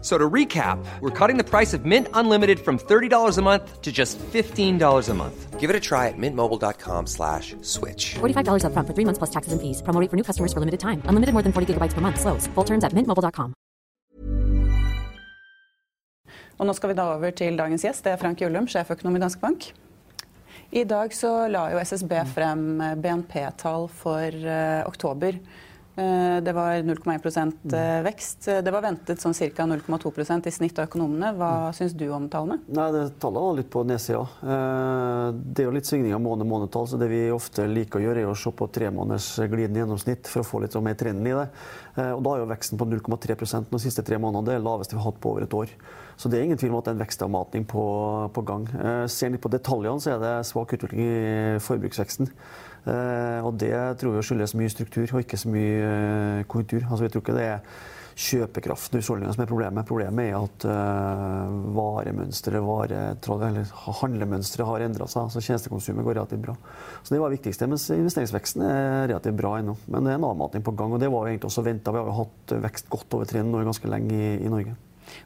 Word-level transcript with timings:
So 0.00 0.16
to 0.16 0.30
recap, 0.30 0.78
we're 1.00 1.10
cutting 1.10 1.38
the 1.38 1.44
price 1.44 1.74
of 1.74 1.84
Mint 1.84 2.06
Unlimited 2.14 2.60
from 2.60 2.78
$30 2.78 3.36
a 3.36 3.42
month 3.42 3.82
to 3.82 3.90
just 3.90 4.16
$15 4.18 5.08
a 5.08 5.14
month. 5.14 5.58
Give 5.58 5.70
it 5.70 5.74
a 5.74 5.80
try 5.80 6.06
at 6.06 6.14
mintmobile.com 6.16 7.06
slash 7.06 7.56
switch. 7.62 8.14
$45 8.20 8.62
upfront 8.62 8.86
for 8.86 8.94
three 8.94 9.04
months 9.04 9.18
plus 9.18 9.30
taxes 9.30 9.52
and 9.52 9.60
fees. 9.60 9.82
Promo 9.82 10.00
rate 10.00 10.08
for 10.08 10.16
new 10.16 10.22
customers 10.22 10.52
for 10.52 10.60
limited 10.60 10.78
time. 10.78 11.02
Unlimited 11.10 11.32
more 11.32 11.42
than 11.42 11.52
40 11.52 11.74
gigabytes 11.74 11.94
per 11.94 12.00
month. 12.00 12.20
Slows. 12.20 12.46
Full 12.54 12.64
terms 12.64 12.84
at 12.84 12.94
mintmobile.com. 12.94 13.54
Og 16.58 16.66
nå 16.66 16.74
skal 16.74 16.90
vi 16.90 16.96
da 16.98 17.04
over 17.14 17.30
til 17.30 17.58
dagens 17.58 17.84
gjest. 17.86 18.04
Det 18.04 18.12
er 18.12 18.18
Frank 18.22 18.40
Jullum, 18.42 18.66
sjeføkonom 18.70 19.16
i 19.18 19.22
Danske 19.22 19.42
Bank. 19.42 19.70
I 20.74 20.82
dag 20.84 21.14
så 21.14 21.46
la 21.48 21.70
jo 21.72 21.78
SSB 21.80 22.12
frem 22.34 22.64
BNP-tall 23.02 23.86
for 23.88 24.34
uh, 24.42 24.82
oktober. 24.86 25.38
Uh, 25.98 26.38
det 26.46 26.52
var 26.54 26.76
0,1 26.86 27.52
uh, 27.74 28.02
vekst. 28.06 28.46
Det 28.62 28.70
var 28.70 28.84
ventet 28.84 29.18
sånn 29.18 29.34
ca. 29.34 29.66
0,2% 29.66 30.46
i 30.46 30.52
snitt 30.54 30.78
av 30.78 30.86
økonomene. 30.86 31.32
Hva 31.34 31.50
mm. 31.64 31.74
syns 31.74 31.96
du 31.98 32.06
om 32.14 32.28
tallene? 32.30 32.60
Nei, 32.70 32.86
det 32.94 33.02
Tallene 33.18 33.48
var 33.48 33.58
litt 33.58 33.70
på 33.72 33.82
nedsida. 33.88 34.22
Det 35.34 35.64
er 35.64 35.66
jo 35.66 35.74
litt 35.74 35.88
svingninger 35.88 36.22
måned-månedtall. 36.22 36.86
så 36.86 37.00
Det 37.00 37.10
vi 37.10 37.22
ofte 37.34 37.66
liker 37.66 37.98
å 37.98 38.04
gjøre, 38.06 38.22
er 38.22 38.30
å 38.30 38.36
se 38.38 38.52
på 38.54 38.70
tre 38.70 38.92
måneders 38.94 39.26
glidende 39.50 39.82
gjennomsnitt 39.82 40.30
for 40.30 40.44
å 40.44 40.46
få 40.46 40.62
litt 40.62 40.76
sånn 40.76 40.86
mer 40.86 40.98
trenden 41.00 41.26
i 41.26 41.34
det. 41.34 41.48
Og 42.14 42.22
Da 42.22 42.34
er 42.34 42.44
jo 42.44 42.50
veksten 42.52 42.78
på 42.78 42.86
0,3% 42.86 43.72
de 43.74 43.82
siste 43.82 44.06
tre 44.06 44.20
månedene. 44.22 44.46
Det 44.46 44.54
er 44.54 44.62
laveste 44.62 44.94
vi 44.94 45.02
har 45.02 45.10
hatt 45.10 45.20
på 45.24 45.34
over 45.34 45.48
et 45.48 45.58
år. 45.58 45.74
Så 46.18 46.30
det 46.30 46.38
er 46.38 46.46
ingen 46.46 46.58
tvil 46.58 46.72
om 46.72 46.78
at 46.78 46.86
det 46.86 46.94
er 46.94 46.98
en 46.98 47.02
vekstavmatning 47.02 47.66
på, 47.70 47.84
på 48.34 48.46
gang. 48.46 48.70
Ser 49.10 49.28
en 49.28 49.36
litt 49.36 49.42
på 49.42 49.50
detaljene, 49.50 50.02
så 50.02 50.14
er 50.14 50.22
det 50.22 50.34
svak 50.46 50.78
utvikling 50.78 51.02
i 51.02 51.58
forbruksveksten. 51.62 52.30
Eh, 52.88 53.44
og 53.44 53.54
det 53.60 53.76
tror 54.00 54.16
vi 54.16 54.24
skyldes 54.26 54.56
mye 54.58 54.72
struktur 54.72 55.06
og 55.12 55.22
ikke 55.22 55.38
så 55.40 55.52
mye 55.52 55.78
eh, 55.92 56.42
konjunktur. 56.48 56.84
Altså, 56.88 57.04
vi 57.04 57.12
tror 57.12 57.24
ikke 57.24 57.38
det 57.38 57.46
er 57.52 57.62
kjøpekraften 58.18 58.98
i 58.98 59.02
husholdningene 59.02 59.34
som 59.36 59.44
er 59.44 59.50
problemet. 59.50 59.86
Problemet 59.86 60.26
er 60.26 60.38
at 60.40 60.64
uh, 60.66 61.52
varemønsteret, 61.76 62.64
vare, 62.66 63.02
handlemønsteret 64.00 64.66
har 64.66 64.84
endra 64.88 65.06
seg. 65.10 65.30
så 65.30 65.42
Tjenestekonsumet 65.44 66.02
går 66.02 66.18
relativt 66.18 66.42
bra. 66.48 66.56
Så 67.04 67.14
Det 67.14 67.20
var 67.22 67.30
det 67.30 67.38
viktigste. 67.38 67.68
Mens 67.70 67.86
investeringsveksten 67.94 68.66
er 68.66 69.06
relativt 69.12 69.38
bra 69.38 69.54
ennå. 69.60 69.76
Men 69.86 70.02
det 70.02 70.16
er 70.16 70.18
en 70.18 70.28
avmatning 70.32 70.66
på 70.66 70.74
gang. 70.74 70.96
og 70.96 70.98
Det 70.98 71.12
var 71.14 71.30
egentlig 71.30 71.52
også 71.52 71.66
venta. 71.68 71.94
Vi 71.94 72.02
har 72.02 72.10
jo 72.10 72.18
hatt 72.24 72.58
vekst 72.66 72.90
godt 72.90 73.18
over 73.20 73.30
trenden 73.30 73.70
ganske 73.70 73.94
lenge 73.94 74.18
i, 74.18 74.34
i 74.42 74.50
Norge. 74.50 74.74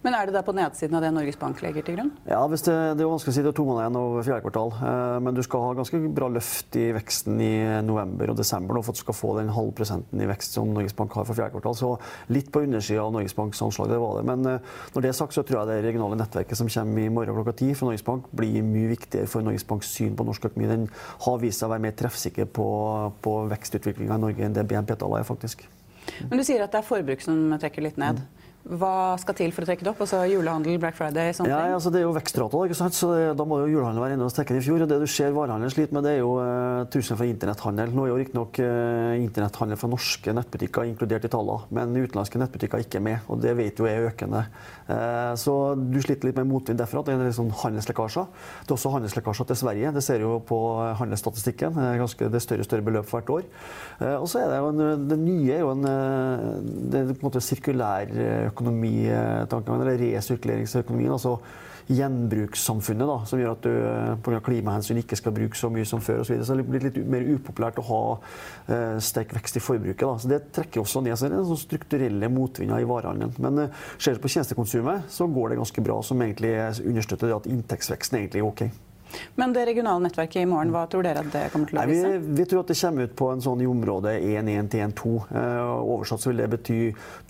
Men 0.03 0.17
er 0.17 0.29
det 0.29 0.35
da 0.37 0.43
på 0.47 0.55
nedsiden 0.57 0.97
av 0.99 1.05
det 1.05 1.13
Norges 1.15 1.39
Bank 1.41 1.61
legger 1.65 1.85
til 1.87 1.99
grunn? 1.99 2.11
Ja, 2.29 2.41
det, 2.51 2.61
det, 2.65 3.03
er 3.05 3.11
vanskelig 3.11 3.33
å 3.33 3.37
si 3.37 3.45
det 3.45 3.53
er 3.53 3.57
to 3.59 3.67
måneder 3.67 3.87
igjen 3.87 3.99
over 4.01 4.27
fjerde 4.27 4.45
kvartal. 4.47 4.73
Eh, 4.89 5.17
men 5.27 5.37
du 5.37 5.43
skal 5.47 5.67
ha 5.67 5.75
ganske 5.79 6.01
bra 6.17 6.29
løft 6.33 6.79
i 6.81 6.87
veksten 6.97 7.43
i 7.43 7.53
november 7.87 8.33
og 8.33 8.39
desember 8.39 8.79
nå 8.79 8.85
for 8.85 8.95
at 8.95 9.01
du 9.01 9.05
skal 9.05 9.19
få 9.19 9.35
den 9.39 9.53
halvprosenten 9.55 10.23
i 10.23 10.29
vekst 10.31 10.59
som 10.59 10.73
Norges 10.73 10.97
Bank 10.99 11.17
har 11.19 11.27
for 11.29 11.39
fjerde 11.39 11.57
kvartal. 11.57 11.79
Så 11.79 11.93
litt 12.35 12.53
på 12.55 12.65
undersida 12.67 13.05
av 13.05 13.13
Norges 13.15 13.37
Banks 13.39 13.63
anslag, 13.65 13.93
det 13.93 14.01
var 14.03 14.19
det. 14.19 14.25
Men 14.31 14.49
eh, 14.55 14.73
når 14.95 15.07
det 15.07 15.13
er 15.13 15.19
sagt, 15.19 15.37
så 15.37 15.47
tror 15.47 15.63
jeg 15.63 15.73
det 15.73 15.89
regionale 15.89 16.19
nettverket 16.21 16.59
som 16.59 16.71
kommer 16.73 17.05
i 17.05 17.13
morgen 17.13 17.39
klokka 17.39 17.57
ti 17.63 17.73
fra 17.79 17.91
Norges 17.91 18.07
Bank, 18.07 18.31
blir 18.37 18.65
mye 18.67 18.93
viktigere 18.95 19.31
for 19.31 19.45
Norges 19.45 19.67
Banks 19.69 19.93
syn 19.93 20.17
på 20.19 20.27
norsk 20.29 20.51
økonomi. 20.51 20.71
Den 20.71 20.89
har 21.27 21.43
vist 21.43 21.63
seg 21.63 21.71
å 21.71 21.75
være 21.75 21.87
mer 21.87 21.97
treffsikker 21.99 22.51
på, 22.51 22.69
på 23.25 23.39
vekstutviklinga 23.53 24.19
i 24.19 24.27
Norge 24.27 24.47
enn 24.47 24.57
det 24.57 24.67
BNP-tallet 24.71 25.23
er, 25.23 25.29
faktisk. 25.29 25.67
Men 26.29 26.41
du 26.41 26.45
sier 26.47 26.63
at 26.65 26.73
det 26.73 26.81
er 26.81 26.87
forbruk 26.87 27.23
som 27.25 27.53
trekker 27.61 27.85
litt 27.85 28.01
ned. 28.01 28.23
Mm. 28.23 28.42
Hva 28.63 29.19
skal 29.19 29.35
til 29.35 29.51
for 29.51 29.65
å 29.65 29.67
trekke 29.67 29.83
det 29.83 29.91
opp? 29.91 30.01
Altså 30.05 30.21
Julehandel, 30.31 30.77
Black 30.79 30.95
Friday, 30.95 31.33
sånne 31.35 31.51
ja, 31.51 31.59
ting? 31.65 31.73
Altså, 31.75 31.91
det 31.91 31.99
er 31.99 32.05
jo 32.05 32.13
vekstrater, 32.15 32.69
ikke 32.69 32.77
sant? 32.79 32.95
så 32.95 33.09
det, 33.11 33.23
da 33.35 33.47
må 33.49 33.59
jo 33.59 33.73
julehandelen 33.73 34.05
være 34.05 34.15
enda 34.15 34.29
sterkere 34.31 34.55
enn 34.55 34.63
i 34.63 34.67
fjor. 34.69 34.85
og 34.85 34.93
Det 34.93 34.99
du 35.03 35.07
ser 35.11 35.33
varehandelen 35.35 35.73
sliter 35.75 35.97
med, 35.97 36.07
det 36.07 36.13
er 36.15 36.21
jo 36.21 36.37
uh, 36.39 36.85
trusselen 36.93 37.19
fra 37.19 37.27
internetthandel. 37.27 37.91
Nå 37.91 38.05
er 38.07 38.13
jo 38.13 38.19
riktignok 38.21 38.61
uh, 38.63 39.17
internetthandel 39.19 39.81
fra 39.81 39.91
norske 39.91 40.35
nettbutikker 40.39 40.87
inkludert 40.87 41.27
i 41.27 41.33
tallene, 41.33 41.67
men 41.75 41.97
utenlandske 41.99 42.39
nettbutikker 42.39 42.79
er 42.79 42.87
ikke 42.87 43.03
med. 43.03 43.27
og 43.27 43.43
Det 43.43 43.57
vet 43.59 43.83
jo 43.83 43.89
er 43.91 44.07
økende. 44.13 44.45
Uh, 44.87 45.35
så 45.43 45.57
du 45.75 45.99
sliter 45.99 46.31
litt 46.31 46.39
med 46.39 46.53
motvind 46.53 46.79
derfra. 46.79 47.03
Det 47.03 47.17
er 47.17 47.27
litt 47.27 47.39
sånn 47.41 47.51
handelslekkasjer. 47.65 48.31
Det 48.63 48.71
er 48.71 48.77
også 48.79 48.95
handelslekkasjer 48.95 49.51
til 49.51 49.61
Sverige. 49.65 49.93
Det 49.99 50.05
ser 50.07 50.23
jo 50.23 50.39
på 50.47 50.61
handelsstatistikken. 51.03 51.83
Er, 51.83 51.99
ganske, 52.05 52.31
det 52.31 52.39
er 52.39 52.47
større 52.47 52.63
og 52.63 52.71
større 52.71 52.87
beløp 52.93 53.11
hvert 53.11 53.35
år. 53.41 53.51
Uh, 53.99 54.17
og 54.21 54.31
så 54.31 54.45
er 54.45 54.55
det 54.55 54.63
jo 54.63 54.71
en, 54.71 55.11
det 55.11 55.19
nye 55.19 55.59
er 55.59 55.67
jo 55.67 55.75
en, 55.75 55.85
det 56.93 57.03
er 57.03 57.11
på 57.11 57.19
en 57.19 57.27
måte 57.27 57.43
sirkulær 57.43 58.52
økonomi 58.53 58.95
tankene, 59.51 59.83
eller 59.83 60.01
resirkuleringsøkonomien. 60.07 61.13
altså 61.13 61.39
gjenbrukssamfunnet, 61.91 63.09
da, 63.09 63.17
som 63.27 63.41
gjør 63.41 63.55
at 63.57 63.65
du 63.65 63.71
eh, 63.73 64.13
pga. 64.25 64.41
klimahensyn 64.45 65.01
ikke 65.03 65.19
skal 65.19 65.35
bruke 65.35 65.59
så 65.59 65.71
mye 65.73 65.87
som 65.89 66.03
før. 66.05 66.23
Og 66.23 66.29
så, 66.29 66.35
videre. 66.35 66.47
så 66.47 66.59
det 66.59 66.67
blir 66.69 66.87
litt 66.87 67.01
mer 67.11 67.27
upopulært 67.27 67.81
å 67.83 67.87
ha 67.89 68.03
uh, 68.13 69.01
sterk 69.03 69.35
vekst 69.37 69.59
i 69.59 69.65
forbruket. 69.65 70.05
Da. 70.05 70.15
Så 70.23 70.31
Det 70.31 70.41
trekker 70.55 70.83
også 70.83 71.03
ned. 71.05 71.17
Så 71.19 71.31
det 71.31 71.39
er 71.39 71.49
sånn 71.49 71.63
strukturelle 71.65 72.31
motvinder 72.33 72.83
i 72.83 72.89
varehandelen. 72.89 73.35
Men 73.43 73.67
uh, 73.67 73.83
ser 73.99 74.17
du 74.17 74.23
på 74.23 74.33
tjenestekonsumet, 74.33 75.11
så 75.13 75.29
går 75.31 75.53
det 75.53 75.61
ganske 75.63 75.87
bra, 75.89 75.99
som 76.07 76.23
egentlig 76.23 76.55
understøtter 76.87 77.37
at 77.37 77.51
inntektsveksten 77.51 78.23
egentlig 78.23 78.43
er 78.43 78.51
OK. 78.51 78.67
Men 79.41 79.55
det 79.57 79.65
regionale 79.69 80.07
nettverket 80.07 80.43
i 80.43 80.49
morgen, 80.49 80.73
hva 80.75 80.85
tror 80.91 81.05
dere 81.07 81.23
at 81.25 81.31
det 81.33 81.45
kommer 81.53 81.71
til 81.71 81.79
å 81.79 81.85
vise? 81.89 82.09
Nei, 82.09 82.19
vi, 82.19 82.37
vi, 82.41 82.47
tror 82.49 82.63
at 82.63 82.73
det 82.73 82.79
kommer 82.81 83.09
ut 83.09 83.17
på 83.19 83.29
en 83.33 83.45
sånn 83.45 83.63
i 83.65 83.69
området 83.69 84.15
1-1 84.21 84.71
til 84.73 84.85
1-2. 84.87 85.15
Eh, 85.41 85.73
oversatt 85.95 86.25
så 86.25 86.31
vil 86.31 86.43
det 86.43 86.49
bety 86.53 86.79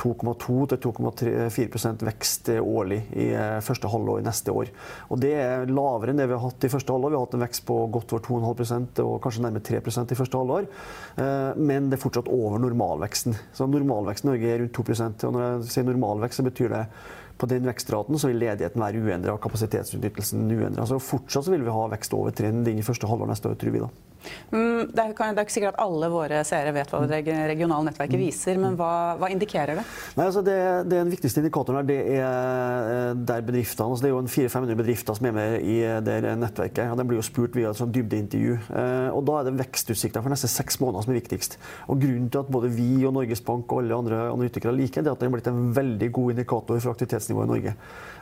2,2 0.02 0.56
til 0.72 0.82
2,4% 0.86 2.06
vekst 2.08 2.52
årlig 2.58 3.00
i 3.14 3.28
eh, 3.30 3.58
første 3.64 3.90
halvår 3.92 4.24
neste 4.26 4.54
år. 4.54 4.72
Og 5.10 5.22
Det 5.22 5.32
er 5.38 5.70
lavere 5.70 6.14
enn 6.14 6.22
det 6.22 6.28
vi 6.30 6.36
har 6.36 6.44
hatt 6.46 6.66
i 6.66 6.72
første 6.72 6.94
halvår. 6.94 7.14
Vi 7.14 7.20
har 7.20 7.26
hatt 7.26 7.38
en 7.38 7.46
vekst 7.46 7.66
på 7.68 7.78
godt 7.96 8.16
over 8.16 8.26
2,5% 8.26 9.02
og 9.06 9.16
kanskje 9.24 9.46
nærmere 9.46 9.66
3% 9.70 10.14
i 10.14 10.18
første 10.18 10.42
halvår. 10.42 10.68
Eh, 11.16 11.62
men 11.62 11.90
det 11.90 11.98
er 11.98 12.04
fortsatt 12.04 12.30
over 12.32 12.62
normalveksten. 12.62 13.36
Så 13.54 13.70
Normalveksten 13.72 14.28
i 14.28 14.32
Norge 14.34 14.52
er 14.52 14.60
rundt 14.60 14.76
2% 14.76 15.26
og 15.26 15.32
Når 15.32 15.44
jeg 15.44 15.72
sier 15.72 15.86
normalvekst, 15.86 16.40
så 16.40 16.44
betyr 16.46 16.72
det 16.72 16.86
på 17.42 17.48
den 17.50 17.66
vekstraten 17.66 18.18
så 18.18 18.30
vil 18.30 18.38
ledigheten 18.44 18.82
være 18.82 19.02
uendra 19.02 19.34
og 19.34 19.42
kapasitetsutnyttelsen 19.42 20.46
uendra. 20.46 20.86
Så 20.86 21.00
fortsatt 21.02 21.48
så 21.48 21.54
vil 21.54 21.64
vi 21.66 21.74
ha 21.74 21.86
vekst 21.90 22.14
over 22.14 22.34
trend 22.38 22.70
i 22.70 22.84
første 22.86 23.10
halvår 23.10 23.32
neste 23.32 23.50
år, 23.50 23.58
tror 23.58 23.74
vi 23.74 23.82
da. 23.82 23.88
Mm, 24.52 24.90
det, 24.92 25.02
er, 25.02 25.12
det, 25.14 25.26
er, 25.28 25.42
ikke 25.44 25.54
sikkert 25.54 25.76
at 25.76 25.84
alle 25.84 26.10
våre 26.12 26.42
seere 26.46 26.74
vet 26.76 26.92
hva 26.92 27.02
det 27.10 27.22
regionale 27.26 27.88
nettverket 27.88 28.18
mm. 28.18 28.24
viser, 28.24 28.60
men 28.62 28.76
hva, 28.78 28.92
hva 29.20 29.30
indikerer 29.32 29.80
det? 29.80 29.86
Nei, 30.18 30.26
altså 30.26 30.44
det, 30.46 30.58
det 30.88 31.00
Den 31.02 31.12
viktigste 31.12 31.42
indikatoren 31.42 31.80
her, 31.80 31.88
det 31.88 31.98
er 32.16 32.90
eh, 32.92 33.14
der 33.16 33.44
bedriftene 33.46 33.88
altså 33.92 34.06
Det 34.06 34.10
er 34.10 34.14
jo 34.14 34.22
400-500 34.22 34.78
bedrifter 34.78 35.18
som 35.18 35.28
er 35.28 35.36
med 35.36 35.66
i 35.66 35.78
det 36.04 36.18
nettverket. 36.38 36.92
og 36.92 37.00
De 37.00 37.06
blir 37.08 37.20
jo 37.20 37.26
spurt 37.26 37.56
via 37.56 37.72
et 37.72 37.78
sånt 37.78 37.94
dybdeintervju. 37.94 38.58
Eh, 38.70 39.08
og 39.12 39.24
Da 39.28 39.40
er 39.40 39.48
det 39.48 39.56
vekstutsiktene 39.60 40.24
for 40.24 40.34
neste 40.34 40.50
seks 40.50 40.78
måneder 40.82 41.06
som 41.06 41.14
er 41.14 41.20
viktigst. 41.20 41.58
Og 41.88 42.00
Grunnen 42.02 42.30
til 42.32 42.42
at 42.42 42.52
både 42.52 42.72
vi 42.72 42.90
og 43.08 43.14
Norges 43.16 43.44
Bank 43.44 43.72
og 43.72 43.82
alle 43.82 43.98
andre 43.98 44.22
analytikere 44.32 44.74
liker 44.76 45.02
det, 45.02 45.10
er 45.10 45.16
at 45.16 45.22
det 45.22 45.28
er 45.28 45.36
blitt 45.36 45.50
en 45.50 45.74
veldig 45.76 46.10
god 46.12 46.34
indikator 46.36 46.80
for 46.82 46.94
aktivitetsnivået 46.94 47.48
i 47.48 47.52
Norge. 47.52 47.74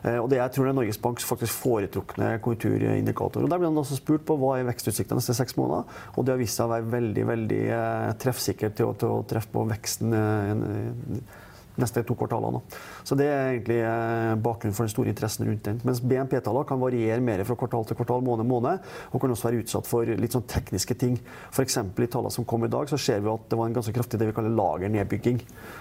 Eh, 0.04 0.18
og 0.18 0.30
det 0.32 0.40
jeg 0.40 0.54
tror 0.54 0.66
det 0.66 0.72
er 0.72 0.78
Norges 0.78 1.00
Banks 1.00 1.26
faktisk 1.28 1.60
foretrukne 1.60 2.32
konjunkturindikator. 2.44 3.44
Og 3.44 3.50
Der 3.50 3.58
blir 3.58 3.68
han 3.68 3.82
også 3.82 3.98
spurt 4.00 4.24
på 4.26 4.36
hva 4.40 4.56
er 4.58 4.68
vekstutsiktene 4.68 5.20
neste 5.20 5.36
seks 5.36 5.56
måneder. 5.58 5.84
Og 6.16 6.24
det 6.24 6.34
har 6.34 6.40
vist 6.40 6.58
seg 6.58 6.68
å 6.68 6.74
være 6.74 6.90
veldig 6.94 7.26
veldig 7.30 7.60
eh, 7.76 8.08
treffsikkert 8.22 8.76
til, 8.78 8.92
til, 9.00 9.14
å 9.14 9.24
treffe 9.28 9.52
på 9.54 9.66
veksten 9.70 10.16
eh, 10.16 11.22
neste 11.80 12.02
to 12.06 12.16
kvartalene. 12.18 12.62
Så 13.04 13.16
Det 13.18 13.26
er 13.28 13.52
egentlig 13.54 13.78
eh, 13.84 14.34
bakgrunnen 14.42 14.76
for 14.76 14.86
den 14.86 14.92
store 14.92 15.12
interessen 15.12 15.46
rundt 15.46 15.64
den. 15.64 15.80
Mens 15.84 16.00
BNP-tallene 16.00 16.66
kan 16.68 16.80
variere 16.80 17.20
mer 17.20 17.44
fra 17.44 17.56
kvartal 17.58 17.86
til 17.86 17.98
kvartal, 17.98 18.24
måned 18.24 18.48
måned, 18.48 18.86
og 19.12 19.20
kan 19.20 19.30
også 19.30 19.48
være 19.48 19.62
utsatt 19.64 19.88
for 19.88 20.06
litt 20.06 20.34
sånn 20.36 20.46
tekniske 20.50 20.96
ting. 21.00 21.18
F.eks. 21.52 21.78
i 21.78 22.10
tallene 22.10 22.34
som 22.34 22.46
kom 22.48 22.64
i 22.64 22.72
dag, 22.72 22.88
så 22.90 22.98
ser 23.00 23.20
vi 23.24 23.32
at 23.32 23.46
det 23.50 23.58
var 23.58 23.70
en 23.70 23.76
ganske 23.76 23.94
kraftig 23.94 24.20
det 24.20 24.30
vi 24.30 24.36
kaller 24.36 24.54
lagernedbygging. 24.56 25.40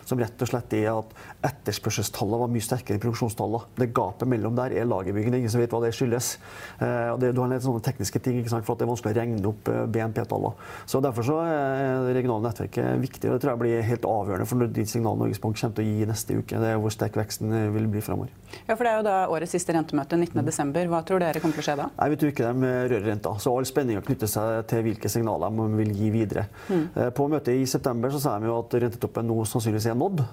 Som 0.09 0.21
rett 0.21 0.41
og 0.41 0.51
slett 0.51 0.75
er 0.77 0.91
at 0.93 1.15
etterspørselstallene 1.49 2.41
var 2.43 2.51
mye 2.53 2.65
sterkere 2.65 2.97
enn 2.97 3.03
produksjonstallene. 3.03 3.73
Det 3.79 3.91
gapet 3.95 4.29
mellom 4.29 4.57
der 4.57 4.75
er 4.77 4.89
lagerbygging. 4.89 5.31
Det 5.31 5.39
er 5.39 5.43
ingen 5.45 5.53
som 5.53 5.63
vet 5.63 5.73
hva 5.75 5.81
det 5.83 5.93
skyldes. 5.95 6.31
Eh, 6.79 7.09
og 7.13 7.19
det, 7.21 7.33
du 7.35 7.43
har 7.43 7.51
litt 7.51 7.65
sånne 7.65 7.83
tekniske 7.85 8.21
ting 8.23 8.39
ikke 8.41 8.53
sant, 8.53 8.67
for 8.67 8.75
at 8.75 8.81
det 8.81 8.87
er 8.87 8.93
vanskelig 8.93 9.15
å 9.15 9.19
regne 9.19 9.51
opp 9.51 9.71
eh, 9.71 9.85
BNP-tallene. 9.89 10.69
Så 10.89 11.03
Derfor 11.09 11.25
så 11.25 11.37
er 11.41 12.03
det 12.05 12.15
regionale 12.19 12.49
nettverket 12.49 12.99
viktig. 13.01 13.29
og 13.29 13.37
Det 13.37 13.43
tror 13.43 13.53
jeg 13.53 13.61
blir 13.63 13.87
helt 13.87 14.07
avgjørende 14.09 14.49
for 14.49 14.73
de 14.79 14.85
signalene 14.85 15.25
Norges 15.25 15.41
Bank 15.41 15.57
kommer 15.59 15.78
til 15.79 15.87
å 15.87 15.97
gi 15.97 16.07
neste 16.09 16.37
uke. 16.37 16.59
Det 16.59 16.69
er 16.73 16.79
hvor 16.81 16.93
sterk 16.93 17.17
veksten 17.19 17.53
eh, 17.55 17.67
vil 17.73 17.87
bli 17.91 18.03
framover. 18.03 18.31
Ja, 18.67 18.75
for 18.75 18.83
det 18.85 18.91
er 18.91 18.99
jo 18.99 19.05
da 19.07 19.15
årets 19.31 19.53
siste 19.55 19.73
rentemøte, 19.75 20.17
19.12. 20.19 20.89
Hva 20.91 21.01
tror 21.05 21.21
dere 21.23 21.41
kommer 21.41 21.57
til 21.57 21.63
å 21.63 21.67
skje 21.67 21.77
da? 21.79 21.87
Nei, 21.95 22.09
Vi 22.13 22.19
tror 22.19 22.33
ikke 22.33 22.49
de 22.49 22.71
rører 22.91 23.07
renta. 23.07 23.33
Så 23.41 23.53
all 23.53 23.67
spenninga 23.69 24.03
knytter 24.05 24.31
seg 24.31 24.63
til 24.69 24.83
hvilke 24.87 25.11
signaler 25.11 25.53
man 25.53 25.77
vil 25.79 25.91
gi 25.95 26.09
videre. 26.13 26.47
Mm. 26.69 26.85
På 27.15 27.27
møtet 27.31 27.59
i 27.59 27.67
september 27.69 28.11
så 28.13 28.21
sa 28.23 28.35
de 28.39 28.49
jo 28.49 28.57
at 28.59 28.75
rentetoppen 28.83 29.27
nå 29.29 29.37
sannsynligvis 29.47 29.89
er 29.91 29.97
nådd. 29.99 30.23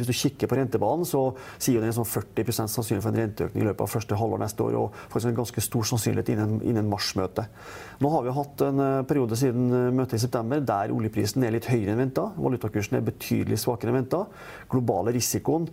Hvis 0.00 0.10
du 0.10 0.14
kikker 0.16 0.50
på 0.50 0.58
rentebanen, 0.58 1.06
så 1.08 1.26
sier 1.60 1.82
det 1.82 1.90
en 1.90 1.98
sånn 2.00 2.08
40% 2.08 2.72
sannsynlig 2.72 3.04
for 3.04 3.12
en 3.12 3.22
renteøkning 3.24 3.64
i 3.64 3.68
løpet 3.68 3.84
av 3.84 3.92
første 3.92 4.18
halvår 4.18 4.42
neste 4.44 4.66
år, 4.66 4.78
og 4.80 4.98
faktisk 5.12 5.30
en 5.30 5.40
ganske 5.42 5.66
stor 5.66 5.88
sannsynlighet 5.92 6.32
innen, 6.34 6.58
innen 6.72 6.90
mars-møtet. 6.90 7.52
Nå 8.00 8.08
har 8.08 8.22
vi 8.24 8.32
hatt 8.32 8.62
en 8.64 8.80
periode 9.04 9.36
siden 9.36 9.66
møtet 9.92 10.16
i 10.16 10.22
september 10.22 10.62
der 10.64 10.92
oljeprisen 10.94 11.44
er 11.44 11.52
litt 11.52 11.68
høyere 11.68 11.92
enn 11.92 12.00
venta. 12.06 12.30
Valutakursen 12.40 12.96
er 12.96 13.04
betydelig 13.04 13.58
svakere 13.60 13.92
enn 13.92 13.98
venta. 14.00 14.22
Globale 14.72 15.12
risikoen 15.12 15.66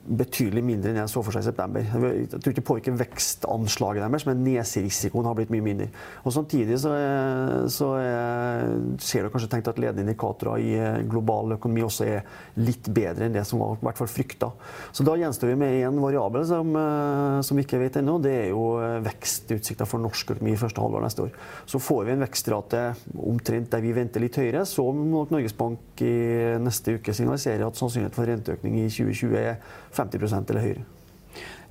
betydelig 0.00 0.62
mindre 0.64 0.90
enn 0.90 0.98
jeg 1.02 1.10
så 1.12 1.20
for 1.22 1.34
seg 1.34 1.44
i 1.44 1.48
september. 1.50 1.84
Jeg 1.84 2.28
tror 2.32 2.50
ikke 2.50 2.58
det 2.58 2.66
påvirker 2.66 2.96
vekstanslaget 2.98 4.02
deres, 4.02 4.24
men 4.26 4.40
neserisikoen 4.46 5.28
har 5.28 5.36
blitt 5.36 5.52
mye 5.52 5.64
mindre. 5.64 5.88
Og 6.24 6.34
Samtidig 6.34 6.78
så, 6.80 6.94
er, 6.96 7.66
så 7.70 7.90
er, 8.00 8.70
ser 9.02 9.26
du 9.26 9.32
kanskje 9.32 9.50
tenkt 9.52 9.68
at 9.70 9.80
ledende 9.82 10.06
indikatorer 10.06 10.62
i 10.64 10.70
eh, 10.78 11.02
global 11.10 11.56
økonomi 11.58 11.84
også 11.84 12.06
er 12.08 12.24
litt 12.58 12.88
bedre 12.96 13.26
enn 13.26 13.36
det 13.36 13.44
som 13.48 13.60
var 13.60 13.76
i 13.76 13.84
hvert 13.84 14.00
fall 14.00 14.10
frykta. 14.10 14.48
Så 14.96 15.04
da 15.06 15.18
gjenstår 15.20 15.52
vi 15.52 15.58
med 15.60 15.76
én 15.82 16.00
variabel 16.00 16.46
som, 16.48 16.72
eh, 16.80 17.36
som 17.46 17.60
vi 17.60 17.66
ikke 17.66 17.82
vet 17.82 18.00
ennå. 18.00 18.16
Det 18.24 18.34
er 18.46 18.48
jo 18.54 18.64
eh, 18.80 18.96
vekstutsikter 19.04 19.88
for 19.90 20.02
norsk 20.02 20.34
økonomi 20.34 20.56
i 20.56 20.60
første 20.60 20.80
halvår 20.82 21.04
neste 21.04 21.26
år. 21.28 21.36
Så 21.68 21.82
får 21.82 22.08
vi 22.08 22.16
en 22.16 22.24
vekstrate 22.24 22.82
omtrent 23.20 23.70
der 23.74 23.84
vi 23.84 23.94
venter 23.96 24.24
litt 24.24 24.40
høyere, 24.40 24.64
så 24.68 24.86
må 24.96 25.26
Norges 25.30 25.54
Bank 25.56 26.00
i 26.00 26.14
neste 26.62 26.96
uke 26.96 27.12
signalisere 27.14 27.68
at 27.68 27.78
sannsynligheten 27.78 28.16
for 28.16 28.30
renteøkning 28.30 28.80
i 28.80 28.88
2020 28.88 29.36
er 29.40 29.60
50% 29.96 30.50
eller 30.50 30.66
høyere. 30.68 30.88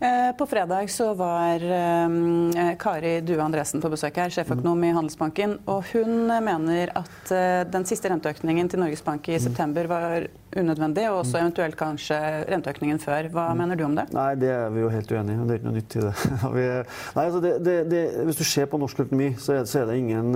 Eh, 0.02 0.36
på 0.38 0.46
fredag 0.46 0.92
så 0.92 1.14
var 1.14 1.64
eh, 1.64 2.76
Kari 2.80 3.20
Due 3.22 3.42
Andresen 3.44 3.82
på 3.84 3.90
besøk 3.92 4.16
her, 4.22 4.32
sjeføkonom 4.32 4.86
i 4.88 4.94
Handelsbanken. 4.96 5.58
og 5.68 5.90
Hun 5.92 6.32
mener 6.46 6.94
at 6.96 7.34
eh, 7.36 7.66
den 7.68 7.84
siste 7.88 8.08
renteøkningen 8.08 8.72
til 8.72 8.80
Norges 8.80 9.04
Bank 9.04 9.28
i 9.28 9.36
mm. 9.36 9.44
september 9.44 9.92
var 9.92 10.30
unødvendig, 10.56 11.04
og 11.10 11.26
også 11.26 11.36
mm. 11.36 11.42
eventuelt 11.42 11.80
kanskje 11.82 12.22
renteøkningen 12.48 13.04
før. 13.04 13.28
Hva 13.34 13.50
mm. 13.52 13.60
mener 13.60 13.76
du 13.76 13.84
om 13.90 14.00
det? 14.00 14.08
Nei, 14.16 14.32
Det 14.40 14.54
er 14.56 14.72
vi 14.72 14.86
jo 14.86 14.94
helt 14.96 15.12
uenige 15.12 15.36
i. 15.36 15.44
Det 15.44 15.58
er 15.58 15.60
ikke 15.60 15.70
noe 15.70 15.80
nytt 15.82 16.00
i 16.00 16.08
det. 16.08 16.16
Nei, 17.20 17.28
altså 17.28 17.44
det, 17.44 17.54
det, 17.68 17.78
det 17.92 18.04
hvis 18.30 18.40
du 18.40 18.48
ser 18.48 18.72
på 18.72 18.80
norsk 18.80 19.04
økonomi, 19.04 19.34
så 19.36 19.60
er, 19.60 19.68
så 19.68 19.84
er 19.84 19.92
det 19.92 20.00
ingen 20.00 20.32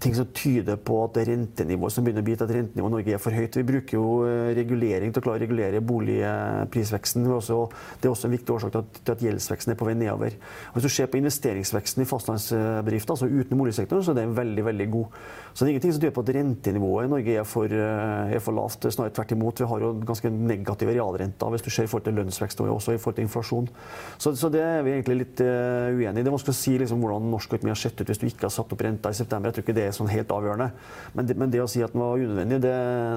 ting 0.00 0.14
som 0.16 0.28
tyder 0.32 0.78
på 0.80 0.96
at 1.04 1.18
rentenivået 1.28 1.92
som 1.92 2.04
begynner 2.06 2.24
å 2.24 2.26
bite, 2.26 2.46
at 2.46 2.54
rentenivået 2.54 2.92
i 2.92 2.96
Norge 2.96 3.14
er 3.16 3.20
for 3.20 3.36
høyt. 3.36 3.58
Vi 3.60 3.66
bruker 3.68 3.98
jo 3.98 4.04
eh, 4.24 4.52
regulering 4.56 5.12
til 5.12 5.20
å 5.20 5.26
klare 5.26 5.40
å 5.40 5.42
regulere 5.44 5.82
boligprisveksten. 5.84 7.26
Det 7.26 8.08
er 8.08 8.12
også 8.14 8.28
en 8.30 8.34
viktig 8.34 8.54
årsak 8.54 8.72
til 8.72 9.14
at 9.14 9.24
gjeldsveksten 9.26 9.74
er 9.74 9.80
på 9.80 9.88
vei 9.88 9.96
nedover. 10.00 10.38
Hvis 10.72 10.86
du 10.86 10.92
ser 10.92 11.10
på 11.12 11.20
investeringsveksten 11.20 12.04
i 12.04 12.08
fastlandsbedrifter, 12.08 13.16
altså 13.16 13.28
utenom 13.28 13.64
boligsektoren, 13.64 14.06
så 14.06 14.14
er 14.14 14.22
den 14.22 14.36
veldig 14.38 14.66
veldig 14.70 14.88
god. 14.94 15.20
Så 15.52 15.64
det 15.64 15.68
er 15.68 15.72
ingenting 15.74 15.92
som 15.92 16.02
tyder 16.04 16.14
på 16.16 16.24
at 16.24 16.32
rentenivået 16.36 17.06
i 17.06 17.10
Norge 17.10 17.36
er 17.42 17.44
for, 17.48 17.64
eh, 17.66 18.34
er 18.36 18.40
for 18.40 18.56
lavt. 18.56 18.88
Snarere 18.88 19.12
tvert 19.12 19.32
imot. 19.36 19.60
Vi 19.60 19.68
har 19.68 19.80
jo 19.80 19.92
ganske 20.06 20.30
negative 20.30 20.94
realrenter 20.94 21.50
hvis 21.50 21.66
du 21.66 21.70
ser 21.70 21.84
i 21.84 21.90
forhold 21.90 22.04
til 22.08 22.14
lønnsvekst 22.14 22.60
og 22.60 22.72
også 22.76 22.94
i 22.94 22.98
forhold 23.02 23.16
til 23.16 23.28
inflasjon. 23.28 23.68
Så, 24.16 24.32
så 24.36 24.48
det 24.48 24.62
er 24.64 24.82
vi 24.82 24.96
egentlig 24.96 25.18
litt 25.18 25.40
uh, 25.44 25.90
uenig 25.90 26.20
i. 26.20 26.22
Det 26.22 26.30
er 26.30 26.36
vanskelig 26.38 26.56
å 26.56 26.60
si 26.60 26.78
liksom, 26.78 27.02
hvordan 27.02 27.30
norsk 27.30 27.52
økonomi 27.58 27.74
har 27.74 27.82
sett 27.82 28.00
ut 28.00 28.06
hvis 28.06 28.22
du 28.22 28.26
ikke 28.30 28.46
har 28.46 28.54
satt 28.54 28.72
opp 28.72 28.84
renta 28.86 29.10
i 29.10 29.18
september. 29.18 29.50
Jeg 29.50 29.58
tror 29.58 29.66
ikke 29.66 29.78
det 29.80 29.89
er 29.90 29.96
sånn 29.96 30.10
helt 30.10 30.34
avgjørende. 30.34 30.70
Men 31.14 31.28
det, 31.28 31.36
men 31.42 31.52
det, 31.52 31.62
å 31.62 31.68
si 31.70 31.82
at 31.84 31.94
den 31.94 32.02
var 32.02 32.20
unødvendig, 32.20 32.60
det, 32.64 32.74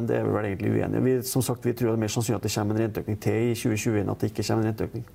det 0.09 0.17
er 0.19 0.27
vi 0.27 0.35
vel 0.37 0.49
egentlig 0.49 0.73
uenige 0.73 1.03
vi, 1.05 1.17
Som 1.29 1.45
sagt, 1.45 1.65
vi 1.65 1.75
tror 1.77 1.93
det 1.93 1.97
er 1.97 2.05
mer 2.05 2.13
sannsynlig 2.13 2.41
at 2.41 2.47
det 2.47 2.55
kommer 2.55 2.77
en 2.77 2.87
renteøkning 2.87 3.21
til 3.23 3.51
i 3.51 3.53
2020 3.57 4.01
enn 4.01 4.11
at 4.13 4.23
det 4.23 4.31
ikke 4.33 4.47
kommer 4.49 4.65
en 4.65 4.73
renteøkning. 4.73 5.05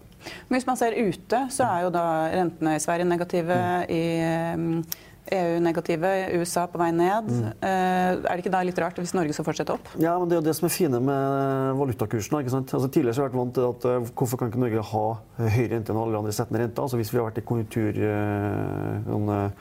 Men 0.49 0.59
hvis 0.59 0.67
man 0.67 0.81
ser 0.81 0.97
ute, 0.97 1.43
så 1.55 1.69
er 1.69 1.85
jo 1.87 1.93
da 1.95 2.07
rentene 2.35 2.75
i 2.77 2.83
Sverige 2.83 3.07
negative. 3.09 3.59
Mm. 3.59 3.93
i 3.95 5.07
EU-negative, 5.29 6.11
USA 6.41 6.65
på 6.71 6.79
vei 6.81 6.89
ned. 6.95 7.29
Mm. 7.29 7.49
Er 7.61 8.21
det 8.23 8.39
ikke 8.43 8.53
da 8.53 8.63
litt 8.65 8.79
rart 8.81 8.99
hvis 9.01 9.15
Norge 9.17 9.35
skal 9.37 9.47
fortsette 9.49 9.75
opp? 9.75 9.91
Ja, 10.01 10.15
men 10.19 10.29
Det 10.29 10.37
er 10.37 10.41
jo 10.41 10.47
det 10.47 10.55
som 10.57 10.69
er 10.69 10.73
fine 10.73 11.01
med 11.05 11.81
valutakursen. 11.81 12.39
ikke 12.41 12.55
sant? 12.55 12.73
Altså, 12.75 12.89
tidligere 12.89 13.15
har 13.15 13.29
jeg 13.29 13.33
vært 13.33 13.41
vant 13.41 13.55
til 13.59 13.69
at 13.69 13.89
uh, 13.89 14.09
hvorfor 14.17 14.41
kan 14.41 14.49
ikke 14.49 14.63
Norge 14.63 14.87
ha 14.93 15.05
høyere 15.39 15.75
rente 15.75 15.93
enn 15.93 16.01
alle 16.01 16.23
andre 16.23 16.33
settende 16.33 16.63
renter? 16.65 16.83
Altså, 16.83 17.01
hvis 17.01 17.13
vi 17.13 17.21
har 17.21 17.29
vært 17.29 17.43
i 17.43 17.47
konjunktur, 17.51 18.01
Noen, 19.09 19.29
en, 19.29 19.53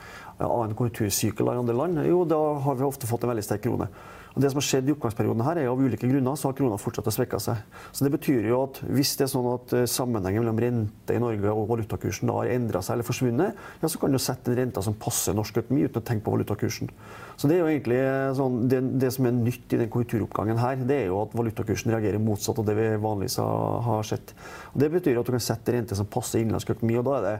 annen 0.46 0.76
konjunktursykkel 0.78 1.50
enn 1.50 1.64
andre 1.64 1.76
land, 1.76 2.00
jo, 2.06 2.22
da 2.28 2.38
har 2.64 2.78
vi 2.78 2.86
ofte 2.86 3.10
fått 3.10 3.26
en 3.26 3.32
veldig 3.32 3.44
sterk 3.46 3.64
krone. 3.66 3.88
Og 4.34 4.42
det 4.42 4.50
som 4.52 4.60
har 4.60 4.66
skjedd 4.68 4.88
i 4.90 4.94
oppgangsperioden 4.94 5.44
her, 5.46 5.60
er 5.60 5.70
av 5.70 5.80
ulike 5.80 6.08
grunner 6.10 6.36
så 6.38 6.50
har 6.50 6.56
krona 6.58 6.78
fortsatt 6.80 7.08
å 7.10 7.14
svekke 7.14 7.40
seg. 7.42 7.62
Så 7.92 8.06
det 8.06 8.12
betyr 8.14 8.48
jo 8.50 8.60
at 8.66 8.80
hvis 8.86 9.14
det 9.18 9.26
er 9.26 9.32
sånn 9.32 9.48
at 9.52 9.74
eh, 9.76 9.86
sammenhengen 9.90 10.44
mellom 10.44 10.60
rente 10.62 11.16
i 11.16 11.22
Norge 11.22 11.54
og 11.54 11.70
valutakursen 11.72 12.30
da 12.30 12.36
har 12.40 12.52
endra 12.54 12.82
seg 12.84 12.98
eller 12.98 13.08
forsvunnet, 13.08 13.62
ja, 13.82 13.90
så 13.90 14.02
kan 14.02 14.14
du 14.14 14.20
sette 14.22 14.52
en 14.52 14.60
rente 14.60 14.84
som 14.84 14.98
passer 14.98 15.36
norsk 15.36 15.62
økonomi 15.62 15.88
uten 15.88 16.02
å 16.02 16.06
tenke 16.10 16.26
på 16.26 16.36
valutakursen. 16.36 16.92
Så 17.38 17.50
det 17.50 17.56
er 17.56 17.62
jo 17.62 17.70
egentlig 17.70 18.00
eh, 18.02 18.28
sånn, 18.38 18.60
det, 18.70 18.82
det, 19.02 19.12
som 19.14 19.30
er 19.30 19.36
nytt 19.38 19.74
i 19.74 19.80
den 19.82 19.90
konjunkturoppgangen 19.94 20.60
her, 20.62 20.84
det 20.88 21.02
er 21.04 21.10
jo 21.12 21.22
at 21.22 21.34
valutakursen 21.38 21.94
reagerer 21.94 22.22
motsatt 22.22 22.60
av 22.62 22.68
det 22.68 22.76
vi 22.78 22.88
vanligvis 22.98 23.38
har 23.38 24.06
sett. 24.06 24.34
Og 24.74 24.82
det 24.82 24.92
betyr 24.94 25.20
at 25.20 25.28
du 25.28 25.34
kan 25.34 25.42
sette 25.42 25.74
rente 25.74 25.98
som 25.98 26.08
passer 26.10 26.42
innenlandsk 26.42 26.76
økonomi, 26.76 26.98
og 27.00 27.06
da 27.08 27.18
er 27.18 27.28
det 27.28 27.36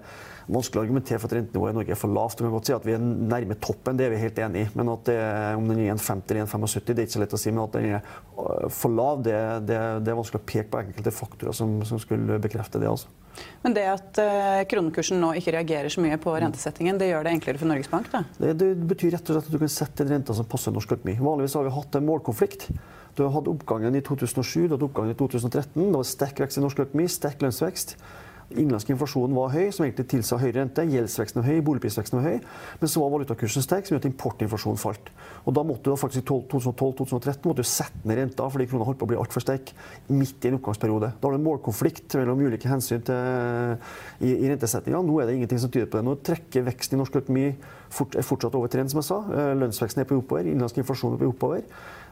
vanskelig 0.49 0.81
å 0.81 0.85
argumentere 0.87 1.21
for 1.21 1.29
at 1.29 1.37
rentenivået 1.37 1.75
i 1.75 1.77
Norge 1.77 1.93
er 1.93 2.01
for 2.01 2.13
lavt. 2.15 2.39
Du 2.39 2.45
kan 2.45 2.55
godt 2.55 2.69
si 2.71 2.75
at 2.77 2.87
vi 2.87 2.95
er 2.97 3.03
nærme 3.03 3.57
toppen, 3.61 3.99
det 3.99 4.07
er 4.07 4.15
vi 4.15 4.21
helt 4.23 4.39
enig 4.45 4.63
i. 4.65 4.69
Men 4.79 4.93
at 4.95 5.05
det, 5.09 5.19
om 5.59 5.69
den 5.69 5.83
er 5.83 5.93
1,50 5.95 6.33
eller 6.33 6.47
1,75, 6.47 6.88
det 6.95 7.05
er 7.05 7.09
ikke 7.09 7.17
så 7.17 7.23
lett 7.25 7.37
å 7.37 7.41
si. 7.41 7.53
Men 7.53 7.65
at 7.65 7.77
den 7.77 7.89
er 7.91 8.01
øh, 8.01 8.67
for 8.73 8.95
lav, 8.95 9.23
det, 9.27 9.39
det, 9.69 9.79
det 10.05 10.13
er 10.13 10.19
vanskelig 10.19 10.43
å 10.43 10.49
peke 10.49 10.71
på 10.73 10.83
enkelte 10.83 11.15
faktorer 11.15 11.57
som, 11.57 11.79
som 11.89 12.03
skulle 12.03 12.41
bekrefte 12.43 12.83
det. 12.83 12.91
altså. 12.91 13.11
Men 13.63 13.75
det 13.77 13.85
at 13.87 14.19
uh, 14.19 14.61
kronekursen 14.71 15.21
nå 15.23 15.33
ikke 15.39 15.55
reagerer 15.55 15.93
så 15.93 16.03
mye 16.03 16.19
på 16.23 16.33
rentesettingen, 16.43 16.99
det 16.99 17.11
gjør 17.11 17.27
det 17.27 17.35
enklere 17.37 17.61
for 17.61 17.71
Norges 17.71 17.91
Bank? 17.93 18.11
da? 18.13 18.25
Det, 18.39 18.55
det, 18.59 18.71
betyr 18.91 19.15
rett 19.15 19.31
og 19.31 19.37
slett 19.37 19.51
at 19.51 19.55
du 19.55 19.61
kan 19.63 19.73
sette 19.73 20.05
en 20.05 20.13
rente 20.15 20.35
som 20.35 20.49
passer 20.49 20.75
norsk 20.75 20.97
økonomi. 20.97 21.19
Vanligvis 21.23 21.59
har 21.59 21.69
vi 21.69 21.75
hatt 21.75 21.99
en 21.99 22.09
målkonflikt. 22.09 22.69
Du 23.19 23.25
har 23.25 23.35
hatt 23.35 23.51
oppgangen 23.51 23.99
i 23.99 24.03
2007, 24.05 24.67
du 24.67 24.73
har 24.73 24.77
hatt 24.77 24.87
oppgangen 24.89 25.15
i 25.15 25.19
2013. 25.19 25.75
Det 25.83 25.91
var 25.97 26.07
sterk 26.07 26.43
vekst 26.45 26.61
i 26.61 26.65
norsk 26.65 26.83
økonomi, 26.87 27.09
sterk 27.11 27.43
lønnsvekst. 27.43 27.97
Innenlandsk 28.49 28.89
inflasjon 28.95 29.35
var 29.37 29.51
høy, 29.53 29.67
som 29.77 29.85
egentlig 29.85 30.07
tilsa 30.09 30.39
høyere 30.41 30.63
rente. 30.63 30.85
Gjeldsveksten 30.89 31.43
var 31.43 31.51
høy, 31.51 31.59
boligprisveksten 31.67 32.17
var 32.17 32.31
høy. 32.31 32.47
Men 32.81 32.91
så 32.91 33.03
var 33.03 33.11
valutakursen 33.13 33.65
sterk, 33.65 33.85
som 33.85 33.95
gjorde 33.95 34.07
at 34.07 34.13
importinflasjonen 34.15 34.81
falt. 34.81 35.11
Og 35.45 35.53
da 35.59 35.65
måtte 35.69 35.93
du 35.93 36.01
faktisk 36.01 36.25
i 36.25 36.29
2012-2013 36.31 37.45
måtte 37.45 37.67
du 37.67 37.69
sette 37.69 38.09
ned 38.09 38.23
renta 38.23 38.49
fordi 38.49 38.69
krona 38.71 38.87
holdt 38.89 39.03
på 39.03 39.09
å 39.09 39.11
bli 39.13 39.19
altfor 39.21 39.45
sterk 39.45 39.75
midt 40.09 40.49
i 40.49 40.51
en 40.51 40.57
oppgangsperiode. 40.57 41.13
Da 41.21 41.29
var 41.29 41.37
det 41.37 41.43
en 41.43 41.47
målkonflikt 41.51 42.17
mellom 42.23 42.41
ulike 42.49 42.73
hensyn 42.73 43.05
til, 43.05 43.77
i, 44.25 44.33
i 44.33 44.49
rentesettinga. 44.49 45.05
Nå 45.05 45.21
er 45.21 45.29
det 45.29 45.37
ingenting 45.37 45.61
som 45.61 45.75
tyder 45.75 45.93
på 45.93 46.01
det. 46.01 46.07
Nå 46.09 46.17
trekker 46.25 46.65
veksten 46.71 46.97
i 46.97 47.03
norsk 47.03 47.21
økonomi 47.21 47.51
fort, 47.93 48.17
fortsatt 48.33 48.57
over 48.57 48.73
trend, 48.73 48.89
som 48.93 49.03
jeg 49.03 49.11
sa. 49.11 49.23
Eh, 49.29 49.55
lønnsveksten 49.61 50.03
er 50.03 50.09
på 50.09 50.23
oppover, 50.23 50.49
innenlandsk 50.49 50.81
inflasjon 50.81 51.17
er 51.17 51.23
på 51.23 51.33
oppover. 51.35 51.65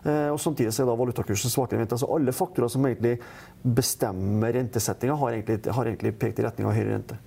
Eh, 0.06 0.28
og 0.30 0.38
Samtidig 0.40 0.70
er 0.70 0.86
da 0.86 0.94
valutakursen 0.98 1.50
svakere 1.50 1.80
enn 1.80 1.86
venta. 1.86 1.98
Så 1.98 2.08
alle 2.14 2.34
faktorer 2.36 2.70
som 2.70 2.86
egentlig 2.86 3.16
bestemmer 3.62 4.54
rentesettinga, 4.54 5.16
har, 5.18 5.40
har 5.78 5.90
egentlig, 5.90 6.14
pekt 6.20 6.42
i 6.42 6.46
retning 6.46 6.68
av 6.68 6.76
høyere 6.76 6.94
rente. 6.94 7.18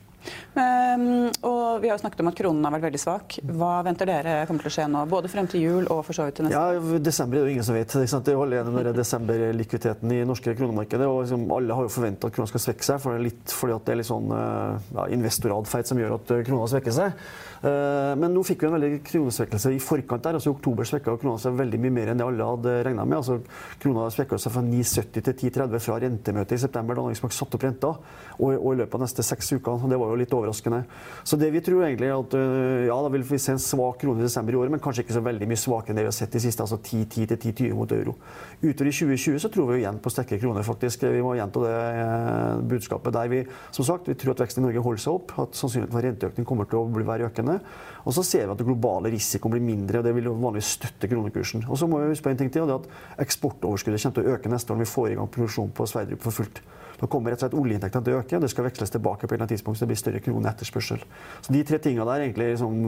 Um, 0.53 1.29
og 1.47 1.81
Vi 1.81 1.87
har 1.89 1.95
jo 1.95 2.01
snakket 2.01 2.23
om 2.23 2.29
at 2.31 2.37
kronen 2.37 2.65
har 2.65 2.73
vært 2.75 2.87
veldig 2.89 3.01
svak. 3.01 3.37
Hva 3.59 3.79
venter 3.87 4.09
dere 4.09 4.35
kommer 4.49 4.65
til 4.65 4.71
å 4.71 4.75
skje 4.75 4.87
nå? 4.91 5.03
Både 5.11 5.31
frem 5.31 5.47
til 5.49 5.63
jul 5.63 5.87
og 5.87 6.01
for 6.07 6.17
så 6.17 6.27
vidt 6.27 6.39
til 6.39 6.47
neste 6.47 6.59
Ja, 6.59 6.99
Desember 7.09 7.39
er 7.39 7.45
det 7.45 7.51
jo 7.51 7.55
ingen 7.55 7.67
som 7.67 7.77
vet. 7.77 7.95
Det 7.95 8.33
er 8.33 8.37
jo 8.37 8.73
med 8.75 8.91
desemberlikviditeten 8.97 10.15
i 10.15 10.23
norske 10.27 10.55
kronemarkedet. 10.59 11.07
og 11.07 11.21
liksom, 11.23 11.45
Alle 11.55 11.77
har 11.77 11.87
jo 11.87 11.93
forventa 11.93 12.27
at 12.27 12.35
kronen 12.35 12.51
skal 12.51 12.65
svekke 12.65 12.89
seg, 12.89 13.01
for 13.03 13.15
det 13.15 13.21
er 13.21 13.27
litt 13.29 13.55
fordi 13.59 13.75
at 13.75 13.85
det 13.85 13.93
er 13.93 14.01
litt 14.01 14.09
sånn 14.09 14.33
eh, 14.35 14.89
ja, 14.97 15.07
investoratferd 15.15 15.89
som 15.89 16.01
gjør 16.01 16.17
at 16.19 16.33
krona 16.47 16.67
svekker 16.71 16.95
seg. 16.95 17.23
Eh, 17.59 18.13
men 18.19 18.31
nå 18.31 18.43
fikk 18.47 18.63
vi 18.63 18.69
en 18.69 18.75
veldig 18.77 19.01
kronesvekkelse 19.09 19.73
i 19.75 19.81
forkant. 19.83 20.23
der, 20.23 20.37
altså 20.39 20.51
I 20.51 20.55
oktober 20.55 20.87
svekka 20.87 21.17
krona 21.19 21.39
seg 21.41 21.57
veldig 21.59 21.79
mye 21.83 21.95
mer 21.95 22.11
enn 22.11 22.21
det 22.21 22.27
alle 22.27 22.47
hadde 22.51 22.75
regna 22.87 23.05
med. 23.05 23.17
altså 23.17 23.39
Krona 23.81 24.07
svekka 24.13 24.39
seg 24.39 24.53
fra 24.55 24.63
9,70 24.63 25.25
til 25.27 25.33
10,30 25.33 25.83
fra 25.83 25.99
rentemøtet 26.03 26.55
i 26.55 26.61
september, 26.63 26.95
da 26.95 27.05
Norges 27.05 27.23
Bank 27.23 27.35
satte 27.35 27.59
opp 27.59 27.65
renta, 27.67 27.91
og, 28.37 28.49
og, 28.53 28.69
i 28.73 28.79
løpet 28.79 28.95
av 28.95 29.03
neste 29.03 29.25
seks 29.25 29.51
uker. 29.57 29.87
Det 29.91 29.99
var 29.99 30.08
jo 30.13 30.19
litt 30.21 30.33
overraskende. 30.35 30.81
Så 31.23 31.37
det 31.39 31.51
vi 31.53 31.61
tror 31.65 31.85
egentlig 31.85 32.09
er 32.09 32.17
at 32.17 32.35
eh, 32.37 32.87
ja, 32.89 32.97
da 33.05 33.11
vil 33.13 33.25
vi 33.27 33.39
se 33.41 33.55
en 33.55 33.61
svak 33.63 33.99
krone 34.03 34.23
i 34.23 34.27
desember 34.27 34.55
i 34.55 34.59
år, 34.59 34.71
men 34.73 34.83
kanskje 34.83 35.05
ikke 35.05 35.17
så 35.17 35.23
veldig 35.25 35.49
mye 35.49 35.59
svakere 35.59 35.93
enn 35.93 36.01
det 36.01 36.05
vi 36.07 36.11
har 36.11 36.17
sett 36.19 36.35
de 36.35 36.43
siste, 36.43 36.65
altså 36.65 36.79
10-10 36.79 37.29
til 37.33 37.37
10,20 37.37 37.77
mot 37.77 37.95
euro. 37.95 38.15
Utover 38.63 38.91
i 38.91 38.95
2020 38.95 39.43
så 39.43 39.51
tror 39.53 39.69
vi 39.69 39.77
jo 39.77 39.83
igjen 39.83 40.01
på 40.03 40.13
sterke 40.13 40.39
kroner, 40.41 40.65
faktisk. 40.67 41.05
Vi 41.09 41.23
må 41.25 41.35
gjenta 41.39 41.63
det 41.65 41.75
eh, 41.75 42.63
budskapet 42.73 43.15
der 43.15 43.31
vi 43.31 43.43
som 43.75 43.85
sagt, 43.85 44.09
vi 44.09 44.17
tror 44.19 44.35
at 44.35 44.43
veksten 44.43 44.63
i 44.63 44.67
Norge 44.67 44.83
holder 44.83 45.03
seg 45.03 45.19
opp, 45.19 45.35
at 45.41 45.57
sannsynligheten 45.57 45.95
for 45.95 46.07
renteøkning 46.07 46.47
kommer 46.47 46.69
til 46.69 46.81
å 46.81 46.87
bli 46.89 47.05
være 47.07 47.29
økende. 47.29 47.59
Og 48.05 48.15
så 48.15 48.23
ser 48.25 48.47
vi 48.47 48.53
at 48.53 48.61
det 48.61 48.67
globale 48.67 49.11
risikoen 49.13 49.55
blir 49.55 49.65
mindre, 49.65 50.01
og 50.01 50.07
det 50.07 50.15
vil 50.17 50.29
jo 50.29 50.35
vanligvis 50.39 50.73
støtte 50.79 51.09
kronekursen. 51.11 51.65
Og 51.69 51.79
så 51.79 51.89
må 51.89 52.01
vi 52.01 52.11
huske 52.13 52.25
på 52.25 52.33
en 52.33 52.41
ting 52.41 52.51
til, 52.53 52.65
og 52.65 52.69
det 52.71 52.77
er 52.77 52.83
at 52.83 53.23
eksportoverskuddet 53.27 54.01
kommer 54.03 54.17
til 54.17 54.27
å 54.27 54.35
øke 54.35 54.51
neste 54.53 54.73
år 54.73 54.79
når 54.79 54.87
vi 54.87 54.93
får 54.95 55.09
i 55.09 55.17
gang 55.19 55.31
produksjon 55.35 55.73
på 55.75 55.89
Sverdrup 55.89 56.25
for 56.25 56.39
fullt. 56.41 56.61
Da 56.99 57.07
kommer 57.07 57.31
rett 57.31 57.39
og 57.39 57.47
slett 57.47 57.57
oljeinntektene 57.59 58.05
til 58.05 58.17
å 58.17 58.21
øke, 58.21 58.35
og 58.35 58.43
det 58.43 58.51
skal 58.51 58.67
veksles 58.67 58.93
tilbake 58.93 59.23
på 59.23 59.29
et 59.29 59.37
eller 59.37 59.45
annet 59.45 59.55
tidspunkt, 59.55 59.79
så 59.79 59.85
det 59.85 59.93
blir 59.93 59.99
større 60.01 60.21
kroneetterspørsel. 60.23 61.03
Så 61.45 61.55
de 61.55 61.61
tre 61.67 61.79
tingene 61.83 62.07
der 62.09 62.19
er 62.19 62.25
egentlig 62.27 62.49
liksom 62.53 62.79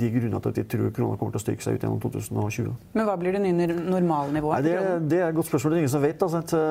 de 0.00 0.10
grunnene 0.16 0.42
til 0.42 0.54
at 0.54 0.60
vi 0.60 0.64
tror 0.74 0.94
krona 0.96 1.18
kommer 1.20 1.36
til 1.36 1.42
å 1.42 1.44
styrke 1.44 1.66
seg 1.66 1.78
ut 1.78 1.86
gjennom 1.86 2.00
2020. 2.02 2.72
Men 2.98 3.08
hva 3.08 3.16
blir 3.20 3.36
det 3.36 3.42
nye 3.44 3.68
normalnivået? 3.78 4.66
Det, 4.66 4.76
det, 5.10 5.20
er 5.20 5.30
et 5.30 5.38
godt 5.38 5.50
spørsmål. 5.52 5.76
Det 5.76 5.78
er 5.78 5.84
ingen 5.84 5.94
som 5.94 6.04
vet. 6.04 6.26
Altså, 6.26 6.62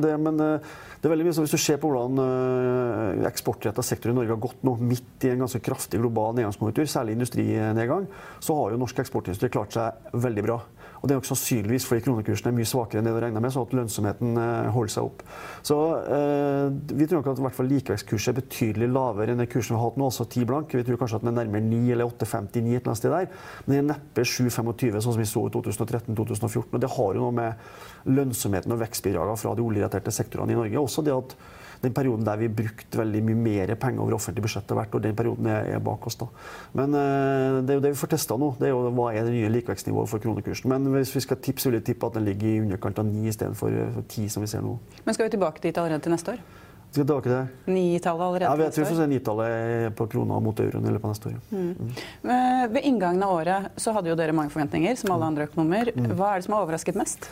det, 0.00 0.14
men 0.24 0.40
det 0.40 1.08
er 1.08 1.14
veldig 1.14 1.28
mye, 1.28 1.36
så 1.36 1.44
Hvis 1.44 1.56
du 1.56 1.60
ser 1.60 1.80
på 1.82 1.92
hvordan 1.92 3.24
eksportretta 3.28 3.84
sektor 3.84 4.12
i 4.12 4.16
Norge 4.16 4.34
har 4.34 4.40
gått 4.40 4.64
nå, 4.66 4.76
midt 4.80 5.28
i 5.28 5.34
en 5.34 5.44
ganske 5.44 5.60
kraftig 5.64 6.00
global 6.00 6.36
nedgangskonjunktur, 6.38 6.88
særlig 6.88 7.18
industrinedgang, 7.18 8.08
så 8.40 8.56
har 8.58 8.72
jo 8.72 8.80
norsk 8.80 9.04
eksportindustri 9.04 9.52
klart 9.52 9.76
seg 9.76 10.16
veldig 10.16 10.46
bra. 10.48 10.60
Og 11.00 11.08
det 11.08 11.14
er 11.14 11.20
nok 11.20 11.28
sannsynligvis 11.30 11.86
fordi 11.88 12.04
kronekursen 12.04 12.50
er 12.50 12.56
mye 12.56 12.68
svakere 12.68 13.00
enn 13.00 13.08
det 13.08 13.14
du 13.16 13.20
regna 13.24 13.40
med, 13.40 13.52
så 13.54 13.64
at 13.64 13.72
lønnsomheten 13.76 14.40
eh, 14.40 14.70
holder 14.74 14.92
seg 14.94 15.08
opp. 15.08 15.22
Så 15.66 15.76
eh, 16.16 16.66
vi 16.92 17.06
tror 17.08 17.20
nok 17.20 17.30
at 17.32 17.40
i 17.40 17.46
hvert 17.46 17.56
fall 17.56 17.70
likevektskurset 17.72 18.32
er 18.32 18.38
betydelig 18.40 18.90
lavere 18.92 19.32
enn 19.32 19.40
den 19.40 19.50
kursen 19.50 19.74
vi 19.74 19.80
har 19.80 19.86
hatt 19.88 20.00
nå, 20.00 20.10
også 20.10 20.28
10 20.28 20.48
blank. 20.50 20.76
Vi 20.76 20.84
tror 20.86 21.00
kanskje 21.00 21.20
at 21.20 21.24
den 21.24 21.32
er 21.32 21.38
nærmere 21.40 21.64
9 21.64 21.94
eller 21.96 22.10
8,59 22.12 22.26
et 22.50 22.60
eller 22.60 22.92
annet 22.92 23.00
sted 23.00 23.16
der. 23.16 23.30
Men 23.64 23.74
det 23.74 23.80
er 23.80 23.88
neppe 23.94 24.26
7,25 24.28 25.00
sånn 25.00 25.08
som 25.08 25.22
vi 25.22 25.30
så 25.30 25.46
i 25.46 25.54
2013-2014. 25.56 26.68
Og 26.68 26.84
det 26.84 26.92
har 26.98 27.16
jo 27.16 27.24
noe 27.24 27.38
med 27.40 28.12
lønnsomheten 28.20 28.76
og 28.76 28.84
vekstbidragene 28.84 29.40
fra 29.40 29.56
de 29.56 29.64
oljerelaterte 29.64 30.14
sektorene 30.14 30.52
i 30.54 30.60
Norge. 30.60 30.84
Også 30.84 31.04
det 31.06 31.16
at 31.16 31.36
den 31.80 31.94
perioden 31.96 32.26
der 32.26 32.40
vi 32.40 32.50
brukte 32.52 33.00
veldig 33.00 33.22
mye 33.24 33.40
mer 33.40 33.74
penger 33.80 34.04
over 34.04 34.18
offentlige 34.18 34.44
budsjetter 34.44 34.76
hvert 34.76 34.94
år, 34.94 35.04
den 35.06 35.16
perioden 35.16 35.48
er, 35.48 35.72
er 35.76 35.84
bak 35.84 36.06
oss. 36.06 36.18
da. 36.20 36.28
Men 36.76 36.96
uh, 36.96 37.60
det 37.64 37.74
er 37.74 37.80
jo 37.80 37.84
det 37.86 37.94
vi 37.94 38.00
får 38.02 38.14
testa 38.16 38.36
nå. 38.40 38.52
det 38.60 38.68
er 38.68 38.74
jo 38.74 38.94
Hva 38.96 39.10
er 39.14 39.28
det 39.28 39.34
nye 39.36 39.52
likevekstnivået 39.56 40.10
for 40.10 40.22
kronekursen? 40.22 40.70
Men 40.72 40.90
hvis 40.94 41.14
vi 41.16 41.24
skal 41.24 41.40
tipse, 41.40 41.70
vil 41.70 41.80
jeg 41.80 41.90
tippe 41.92 42.10
at 42.10 42.18
den 42.18 42.28
ligger 42.28 42.48
i 42.48 42.58
underkant 42.64 43.00
av 43.00 43.08
9 43.08 43.28
istedenfor 43.32 43.78
ti, 44.10 44.28
som 44.28 44.44
vi 44.44 44.50
ser 44.52 44.64
nå. 44.66 44.76
Men 45.06 45.16
skal 45.16 45.28
vi 45.28 45.36
tilbake 45.36 45.62
dit 45.64 45.78
allerede 45.78 46.04
til 46.04 46.16
neste 46.16 46.36
år? 46.36 46.42
Skal 46.90 47.06
tilbake 47.06 47.30
til 47.30 47.74
Nitallet 47.74 48.24
allerede? 48.26 48.50
Ja, 48.50 48.64
jeg 48.66 48.74
tror 48.74 48.84
vi 48.84 48.90
får 48.90 48.98
se 48.98 49.06
nitallet 49.06 49.94
på 49.94 50.06
krona 50.10 50.40
mot 50.42 50.60
euroen 50.60 50.88
i 50.90 50.94
løpet 50.96 51.06
av 51.06 51.12
neste 51.14 51.30
år. 51.30 51.36
Mm. 51.54 51.68
Mm. 51.78 52.72
Ved 52.74 52.80
inngangen 52.82 53.22
av 53.22 53.34
året 53.36 53.78
så 53.78 53.94
hadde 53.94 54.10
jo 54.10 54.16
dere 54.18 54.34
mange 54.34 54.50
forventninger, 54.50 54.98
som 54.98 55.14
alle 55.14 55.28
andre 55.30 55.46
økonomer. 55.46 55.92
Mm. 55.94 56.10
Hva 56.18 56.32
er 56.32 56.40
det 56.40 56.48
som 56.48 56.56
har 56.56 56.66
overrasket 56.66 56.98
mest? 56.98 57.30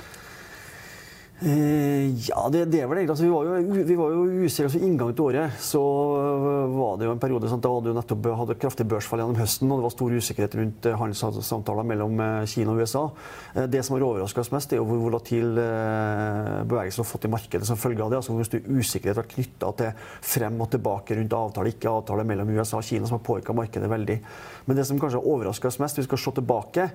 Eh, 1.41 2.09
ja, 2.27 2.49
det, 2.51 2.65
det, 2.67 2.81
er 2.83 2.89
vel 2.91 2.99
egentlig 2.99 3.13
altså, 3.15 3.23
Vi 3.23 3.31
var 3.31 3.45
jo, 3.47 3.83
vi 3.87 3.95
var 3.95 4.11
jo 4.11 4.23
usikre. 4.43 4.67
Altså, 4.67 4.81
inngang 4.83 5.13
til 5.15 5.29
året 5.29 5.61
så 5.63 5.83
var 6.73 6.97
det 6.99 7.07
jo 7.07 7.13
en 7.15 7.21
periode 7.23 7.51
sant? 7.51 7.63
da 7.63 7.71
hadde 7.71 7.93
jo 7.93 7.95
nettopp 7.95 8.27
hadde 8.41 8.57
kraftig 8.59 8.87
børsfall 8.91 9.23
gjennom 9.23 9.39
høsten, 9.39 9.71
og 9.71 9.79
det 9.79 9.87
var 9.87 9.95
stor 9.95 10.17
usikkerhet 10.19 10.57
rundt 10.59 10.89
eh, 10.91 10.97
handelssamtaler 10.99 11.87
mellom 11.87 12.23
eh, 12.25 12.49
Kina 12.51 12.75
og 12.75 12.83
USA. 12.83 13.05
Det 13.71 13.85
som 13.87 13.95
har 13.95 14.07
overraska 14.09 14.43
oss 14.43 14.51
mest, 14.55 14.75
er 14.75 14.83
jo 14.83 14.87
hvor 14.89 15.05
volatil 15.05 15.53
bevegelse 15.59 16.99
du 16.99 17.05
har 17.05 17.11
fått 17.13 17.29
i 17.29 17.31
markedet 17.33 17.69
som 17.69 17.79
følge 17.79 18.03
av 18.03 18.11
det. 18.11 18.19
altså 18.19 18.35
Hvor 18.35 18.49
stor 18.49 18.67
usikkerhet 18.67 19.15
har 19.15 19.23
vært 19.23 19.37
knytta 19.37 19.71
til 19.79 20.11
frem 20.33 20.59
og 20.65 20.73
tilbake 20.75 21.21
rundt 21.21 21.39
avtale, 21.39 21.75
ikke 21.75 21.93
avtale 21.93 22.27
mellom 22.27 22.51
USA 22.57 22.83
og 22.83 22.89
Kina, 22.89 23.07
som 23.07 23.21
har 23.21 23.27
påvirka 23.27 23.55
markedet 23.55 23.91
veldig. 23.91 24.19
Men 24.67 24.79
det 24.79 24.89
som 24.91 24.99
kanskje 24.99 25.23
har 25.23 25.31
overraska 25.37 25.71
oss 25.71 25.79
mest, 25.83 26.03
vi 26.03 26.07
skal 26.09 26.23
se 26.25 26.35
tilbake 26.41 26.89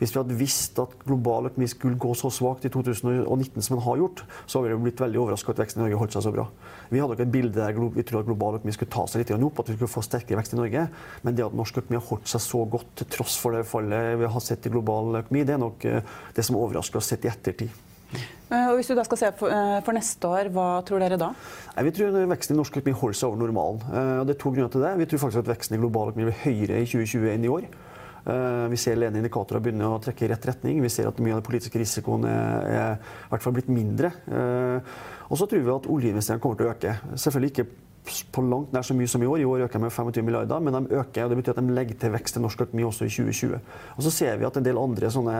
hvis 0.00 0.14
vi 0.14 0.20
hadde 0.22 0.36
visst 0.40 0.78
at 0.80 0.94
global 1.04 1.50
økonomi 1.50 1.68
skulle 1.68 1.98
gå 2.00 2.14
så 2.16 2.30
svakt 2.32 2.64
i 2.64 2.72
2019 2.72 3.60
som 3.60 3.76
den 3.76 3.84
har 3.84 4.00
gjort, 4.00 4.22
så 4.48 4.60
hadde 4.60 4.78
vi 4.78 4.86
blitt 4.86 5.02
veldig 5.02 5.20
overraska 5.20 5.52
at 5.52 5.60
veksten 5.60 5.82
i 5.82 5.84
Norge 5.84 5.98
holdt 6.00 6.16
seg 6.16 6.24
så 6.24 6.32
bra. 6.32 6.46
Vi 6.88 7.02
hadde 7.02 7.18
ikke 7.18 7.26
et 7.28 7.34
bilde 7.34 7.58
der 7.58 7.76
vi 7.76 8.04
trodde 8.06 8.24
at 8.24 8.30
global 8.30 8.56
økonomi 8.56 8.76
skulle 8.76 8.94
ta 8.94 9.04
seg 9.10 9.22
litt 9.22 9.34
opp, 9.36 9.60
at 9.60 9.68
vi 9.68 9.76
skulle 9.76 9.92
få 9.92 10.04
sterkere 10.06 10.40
vekst 10.40 10.56
i 10.56 10.60
Norge. 10.60 10.86
Men 11.26 11.36
det 11.36 11.44
at 11.44 11.58
norsk 11.60 11.82
økonomi 11.82 12.00
har 12.00 12.08
holdt 12.08 12.32
seg 12.32 12.44
så 12.46 12.64
godt 12.72 12.96
til 13.02 13.10
tross 13.12 13.36
for 13.40 13.56
det 13.56 13.66
fallet 13.68 14.16
vi 14.20 14.32
har 14.32 14.44
sett 14.44 14.66
i 14.66 14.72
global 14.72 15.20
økonomi, 15.20 15.44
det 15.44 15.56
er 15.56 15.62
nok 15.62 15.86
eh, 15.90 16.16
det 16.36 16.46
som 16.48 16.58
overrasker 16.60 17.00
oss 17.00 17.12
sett 17.12 17.28
i 17.28 17.30
ettertid. 17.30 17.76
Eh, 18.10 18.66
og 18.70 18.78
hvis 18.78 18.88
du 18.88 18.96
da 18.96 19.04
skal 19.06 19.20
se 19.20 19.30
for, 19.36 19.52
eh, 19.52 19.76
for, 19.84 19.96
neste 19.96 20.32
år, 20.32 20.48
hva 20.54 20.70
tror 20.86 21.04
dere 21.04 21.20
da? 21.20 21.30
vi 21.84 21.92
tror 21.94 22.16
veksten 22.32 22.56
i 22.56 22.62
norsk 22.62 22.80
økonomi 22.80 23.04
holder 23.04 23.20
seg 23.20 23.28
over 23.28 23.44
normalen. 23.44 23.84
Og 24.20 24.24
det 24.26 24.38
er 24.38 24.40
to 24.40 24.56
grunner 24.56 24.72
til 24.72 24.88
det. 24.88 24.96
Vi 25.04 25.12
tror 25.12 25.24
faktisk 25.26 25.44
at 25.44 25.52
veksten 25.52 25.76
i 25.76 25.84
global 25.84 26.14
økonomi 26.14 26.32
blir 26.32 26.42
høyere 26.46 26.80
i 26.80 26.88
2020 26.88 27.32
enn 27.36 27.44
i 27.44 27.52
år. 27.52 27.68
Eh, 28.26 28.66
vi 28.72 28.78
ser 28.80 28.98
ledende 28.98 29.22
indikatorer 29.22 29.62
begynner 29.64 29.94
å 29.94 30.00
trekke 30.02 30.26
i 30.26 30.30
rett 30.32 30.48
retning. 30.50 30.80
Vi 30.84 30.92
ser 30.92 31.08
at 31.10 31.20
mye 31.22 31.36
av 31.36 31.40
den 31.40 31.48
politiske 31.48 31.80
risikoen 31.80 32.26
er, 32.28 32.66
er 32.70 32.98
i 32.98 33.30
hvert 33.32 33.44
fall 33.44 33.56
blitt 33.56 33.70
mindre. 33.72 34.12
Eh, 34.28 34.96
og 35.30 35.38
så 35.38 35.46
tror 35.46 35.62
vi 35.62 35.72
at 35.76 35.88
oljeinvesteringene 35.94 36.42
kommer 36.42 36.60
til 36.60 36.68
å 36.68 36.74
øke. 36.74 36.96
Selvfølgelig 37.14 37.54
ikke 37.54 37.68
på 38.32 38.42
langt 38.48 38.72
nær 38.74 38.84
så 38.86 38.96
mye 38.96 39.08
som 39.10 39.22
i 39.22 39.28
år. 39.28 39.40
I 39.42 39.48
år 39.48 39.64
øker 39.66 39.78
de 39.78 39.84
med 39.84 39.94
25 39.94 40.26
milliarder, 40.26 40.60
men 40.60 40.76
de 40.76 40.98
øker, 41.00 41.24
og 41.24 41.30
det 41.30 41.38
betyr 41.40 41.54
at 41.54 41.62
de 41.62 41.76
legger 41.76 42.00
til 42.00 42.14
vekst 42.14 42.36
i 42.36 42.42
norsk 42.42 42.66
økonomi 42.66 42.86
også 42.88 43.06
i 43.06 43.14
2020. 43.14 43.60
Og 43.96 44.04
så 44.06 44.12
ser 44.14 44.40
vi 44.40 44.48
at 44.48 44.56
en 44.56 44.66
del 44.66 44.80
andre 44.80 45.12
sånne 45.12 45.36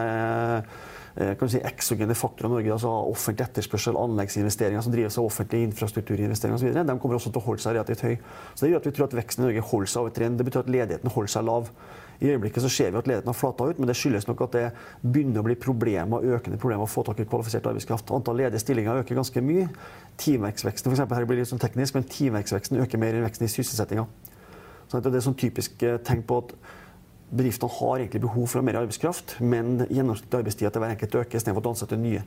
kan 1.14 1.50
si, 1.50 1.58
eksogene 1.66 2.14
faktorer 2.14 2.48
i 2.48 2.54
Norge, 2.54 2.74
altså 2.76 2.90
offentlig 3.10 3.48
etterspørsel, 3.48 3.98
anleggsinvesteringer 3.98 4.84
som 4.84 4.94
drives 4.94 5.18
av 5.18 5.26
offentlige 5.26 5.66
infrastrukturinvesteringer 5.70 6.60
osv., 6.60 6.76
de 6.76 6.98
kommer 7.02 7.18
også 7.18 7.32
til 7.34 7.42
å 7.42 7.46
holde 7.48 7.64
seg 7.64 7.74
relativt 7.76 8.04
høy. 8.06 8.14
Så 8.54 8.64
det 8.64 8.70
gjør 8.70 8.82
at 8.82 8.86
vi 8.86 8.94
tror 8.96 9.08
at 9.08 9.16
veksten 9.18 9.44
i 9.44 9.48
Norge 9.48 9.66
holder 9.72 9.90
seg 9.90 10.04
over 10.04 10.14
trend. 10.16 10.38
Det 10.38 10.46
betyr 10.46 10.62
at 10.62 10.70
ledigheten 10.70 11.14
holder 11.16 11.34
seg 11.34 11.46
lav. 11.48 11.72
I 12.20 12.28
øyeblikket 12.34 12.62
så 12.62 12.68
ser 12.68 12.90
vi 12.92 13.00
at 13.00 13.06
ledigheten 13.08 13.32
har 13.32 13.38
flata 13.38 13.66
ut, 13.70 13.78
men 13.80 13.88
det 13.88 13.96
skyldes 13.96 14.26
nok 14.28 14.42
at 14.44 14.56
det 14.56 14.64
begynner 15.00 15.40
å 15.40 15.46
bli 15.46 15.56
problemer, 15.56 16.26
økende 16.36 16.58
problemer 16.60 16.84
å 16.84 16.90
få 16.90 17.02
tak 17.06 17.22
i 17.22 17.26
kvalifisert 17.28 17.66
arbeidskraft. 17.70 18.12
Antall 18.12 18.42
ledige 18.42 18.60
stillinger 18.60 19.00
øker 19.00 19.16
ganske 19.16 19.42
mye. 19.44 19.70
Timeverksveksten 20.20 20.98
her 21.00 21.28
blir 21.28 21.40
litt 21.40 21.48
sånn 21.48 21.62
teknisk, 21.62 21.96
men 21.96 22.04
timeverksveksten 22.12 22.82
øker 22.84 23.00
mer 23.00 23.16
enn 23.16 23.24
veksten 23.24 23.48
i 23.48 23.54
sysselsettinga. 23.54 24.04
Så 24.90 25.00
det 25.00 25.14
er 25.14 25.24
sånn 25.24 25.38
typisk 25.38 25.80
eh, 25.86 25.96
tegn 26.04 26.26
på 26.26 26.42
at 26.42 26.52
bedriftene 27.30 27.72
har 27.78 28.02
egentlig 28.02 28.22
behov 28.26 28.46
for 28.50 28.66
mer 28.66 28.80
arbeidskraft, 28.82 29.38
men 29.40 29.86
gjennomsnittlig 29.86 30.42
arbeidstid 30.42 30.70
til 30.70 30.82
hver 30.82 30.94
enkelt 30.96 31.18
øker 31.22 31.40
istedenfor 31.40 31.68
å 31.68 31.74
ansette 31.74 31.98
nye. 32.00 32.22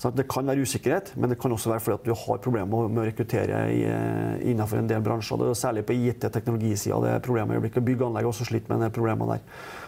Så 0.00 0.08
det 0.16 0.24
kan 0.32 0.46
være 0.48 0.62
usikkerhet, 0.64 1.10
men 1.20 1.28
det 1.28 1.36
kan 1.36 1.52
også 1.52 1.68
være 1.74 1.82
fordi 1.84 1.96
at 1.98 2.06
du 2.08 2.14
har 2.16 2.38
problemer 2.40 2.86
med 2.88 3.02
å 3.02 3.04
rekruttere 3.04 3.58
eh, 3.68 4.46
innenfor 4.48 4.80
en 4.80 4.86
del 4.88 5.02
bransjer. 5.04 5.36
Det 5.36 5.50
er 5.50 5.58
særlig 5.60 5.82
på 5.84 5.92
IT-teknologisida 5.92 7.00
det 7.04 7.10
er 7.12 7.24
problemer. 7.26 7.52
i 7.52 7.60
øyeblikket. 7.60 7.84
Bygg 7.84 8.00
og 8.00 8.06
anlegg 8.06 8.30
også 8.30 8.46
slitt 8.48 8.70
med 8.72 8.80
de 8.80 8.88
problemene 8.96 9.34
der. 9.34 9.42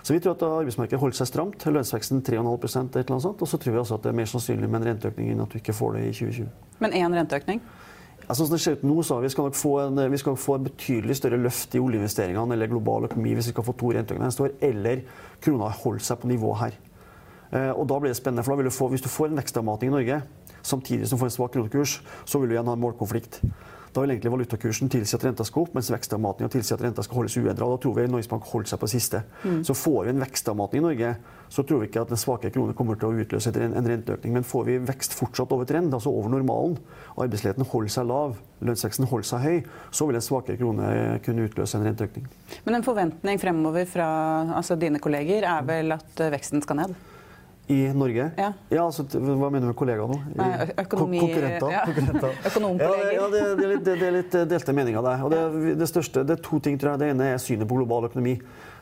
Så 0.05 0.13
vi 0.13 0.21
tror 0.21 0.37
at 0.37 0.45
arbeidsmarkedet 0.51 1.01
holder 1.01 1.17
seg 1.17 1.31
stramt. 1.31 1.65
Lønnsveksten 1.65 2.21
3,5 2.21 2.29
et 2.29 3.01
eller 3.01 3.15
annet 3.15 3.25
sånt. 3.25 3.41
Og 3.41 3.49
så 3.49 3.57
tror 3.57 3.73
vi 3.73 3.81
også 3.81 3.97
at 3.97 4.05
det 4.05 4.13
er 4.13 4.19
mer 4.21 4.29
sannsynlig 4.29 4.69
med 4.69 4.83
en 4.83 4.91
renteøkning 4.91 5.33
enn 5.33 5.41
at 5.47 5.57
du 5.57 5.57
ikke 5.63 5.79
får 5.81 5.97
det 5.97 6.05
i 6.11 6.13
2020. 6.21 6.53
Men 6.85 6.99
én 7.01 7.17
renteøkning? 7.17 7.65
Ja, 8.33 8.37
synes 8.39 8.49
det 8.49 8.59
ser 8.65 8.79
ut 8.79 8.85
nå, 8.89 9.03
så 9.05 9.19
Vi 9.21 9.29
skal 9.29 9.45
nok 9.45 9.57
få 9.61 9.71
en, 9.83 9.99
vi 10.09 10.17
skal 10.17 10.39
få 10.41 10.55
en 10.57 10.65
betydelig 10.65 11.19
større 11.19 11.37
løft 11.37 11.75
i 11.77 11.81
oljeinvesteringene 11.85 12.55
eller 12.57 12.71
global 12.71 13.05
økonomi 13.05 13.35
hvis 13.37 13.51
vi 13.51 13.53
skal 13.53 13.67
få 13.67 13.75
to 13.77 13.91
renteøkninger 13.93 14.25
neste 14.25 14.47
år, 14.47 14.55
eller 14.71 15.03
krona 15.45 15.69
holder 15.69 16.07
seg 16.07 16.23
på 16.23 16.31
nivå 16.31 16.55
her. 16.57 16.79
Eh, 17.53 17.69
og 17.77 17.85
da 17.91 17.99
blir 18.01 18.09
det 18.09 18.17
spennende, 18.17 18.41
for 18.47 18.55
da 18.55 18.63
vil 18.63 18.71
du 18.71 18.73
få, 18.73 18.89
Hvis 18.89 19.05
du 19.05 19.11
får 19.13 19.29
en 19.29 19.37
vekstdramating 19.37 19.93
i 19.93 19.97
Norge 19.99 20.23
samtidig 20.63 21.09
som 21.09 21.19
du 21.19 21.21
får 21.21 21.29
en 21.29 21.37
svak 21.37 21.53
kronekurs, 21.53 22.01
så 22.25 22.41
vil 22.41 22.49
du 22.49 22.55
igjen 22.55 22.73
ha 22.73 22.73
en 22.73 22.81
målkonflikt. 22.81 23.43
Da 23.93 24.01
vil 24.01 24.15
egentlig 24.15 24.33
valutakursen 24.33 24.89
tilsi 24.89 25.17
at 25.19 25.25
renta 25.27 25.45
skal 25.45 25.67
opp, 25.67 25.75
mens 25.77 25.91
vekstavmatninga 25.93 26.49
tilsier 26.55 26.79
at 26.79 26.85
renta 26.87 27.03
skal 27.05 27.19
holdes 27.19 27.37
uendra. 27.37 27.69
Da 27.69 27.81
tror 27.83 27.99
vi 27.99 28.07
Norges 28.09 28.31
Bank 28.31 28.47
holder 28.49 28.71
seg 28.71 28.81
på 28.81 28.89
siste. 28.89 29.21
Mm. 29.45 29.59
Så 29.69 29.77
får 29.77 29.99
vi 30.07 30.15
en 30.15 30.23
vekstavmatning 30.23 30.81
i 30.81 30.87
Norge, 30.87 31.11
så 31.53 31.65
tror 31.69 31.83
vi 31.83 31.91
ikke 31.91 32.07
at 32.07 32.15
den 32.15 32.21
svake 32.21 32.49
kronen 32.55 32.77
kommer 32.79 32.97
til 32.97 33.11
å 33.11 33.21
utløse 33.21 33.53
en 33.53 33.91
renteøkning. 33.93 34.33
Men 34.39 34.49
får 34.49 34.65
vi 34.71 34.79
vekst 34.89 35.19
fortsatt 35.19 35.53
over 35.53 35.69
trend, 35.69 35.93
altså 35.93 36.09
over 36.09 36.33
normalen, 36.33 36.79
arbeidsledigheten 37.19 37.69
holder 37.69 37.93
seg 37.99 38.09
lav, 38.09 38.41
lønnsveksten 38.65 39.11
holder 39.13 39.29
seg 39.29 39.45
høy, 39.45 39.63
så 39.93 40.09
vil 40.09 40.17
en 40.17 40.25
svakere 40.25 40.57
krone 40.57 40.91
kunne 41.27 41.49
utløse 41.51 41.77
en 41.77 41.85
renteøkning. 41.91 42.33
Men 42.65 42.81
en 42.81 42.89
forventning 42.89 43.45
fremover 43.45 43.85
fra 43.93 44.09
altså 44.57 44.81
dine 44.81 45.03
kolleger 45.05 45.45
er 45.45 45.69
vel 45.69 45.93
at 46.01 46.29
veksten 46.33 46.65
skal 46.65 46.81
ned? 46.81 46.97
I 47.71 47.93
Norge? 47.95 48.25
Ja. 48.37 48.49
ja 48.69 48.83
altså, 48.85 49.05
hva 49.07 49.49
mener 49.53 49.69
du 49.69 49.71
med 49.71 49.77
kollegaer 49.79 50.11
nå? 50.11 50.17
Nei, 50.35 50.49
Økonomi, 50.83 51.21
konkurrenter? 51.23 51.71
Ja. 51.71 51.85
konkurrenter. 51.87 52.35
Økonomkolleger. 52.51 53.13
Ja, 53.15 53.29
det, 53.31 53.43
det, 53.59 53.65
er 53.65 53.73
litt, 53.73 53.85
det, 53.87 53.95
er 54.09 54.17
litt, 54.17 54.37
delte 54.51 54.75
meninger 54.77 55.07
der. 55.07 55.23
Og 55.23 55.33
det, 55.33 55.77
det, 55.79 55.89
største, 55.89 56.25
det 56.27 56.37
er 56.37 56.43
to 56.43 56.59
ting, 56.65 56.77
tror 56.81 56.95
jeg. 56.95 57.03
Det 57.05 57.13
ene 57.15 57.31
er 57.33 57.41
synet 57.43 57.71
på 57.71 57.79
global 57.79 58.09
økonomi. 58.11 58.35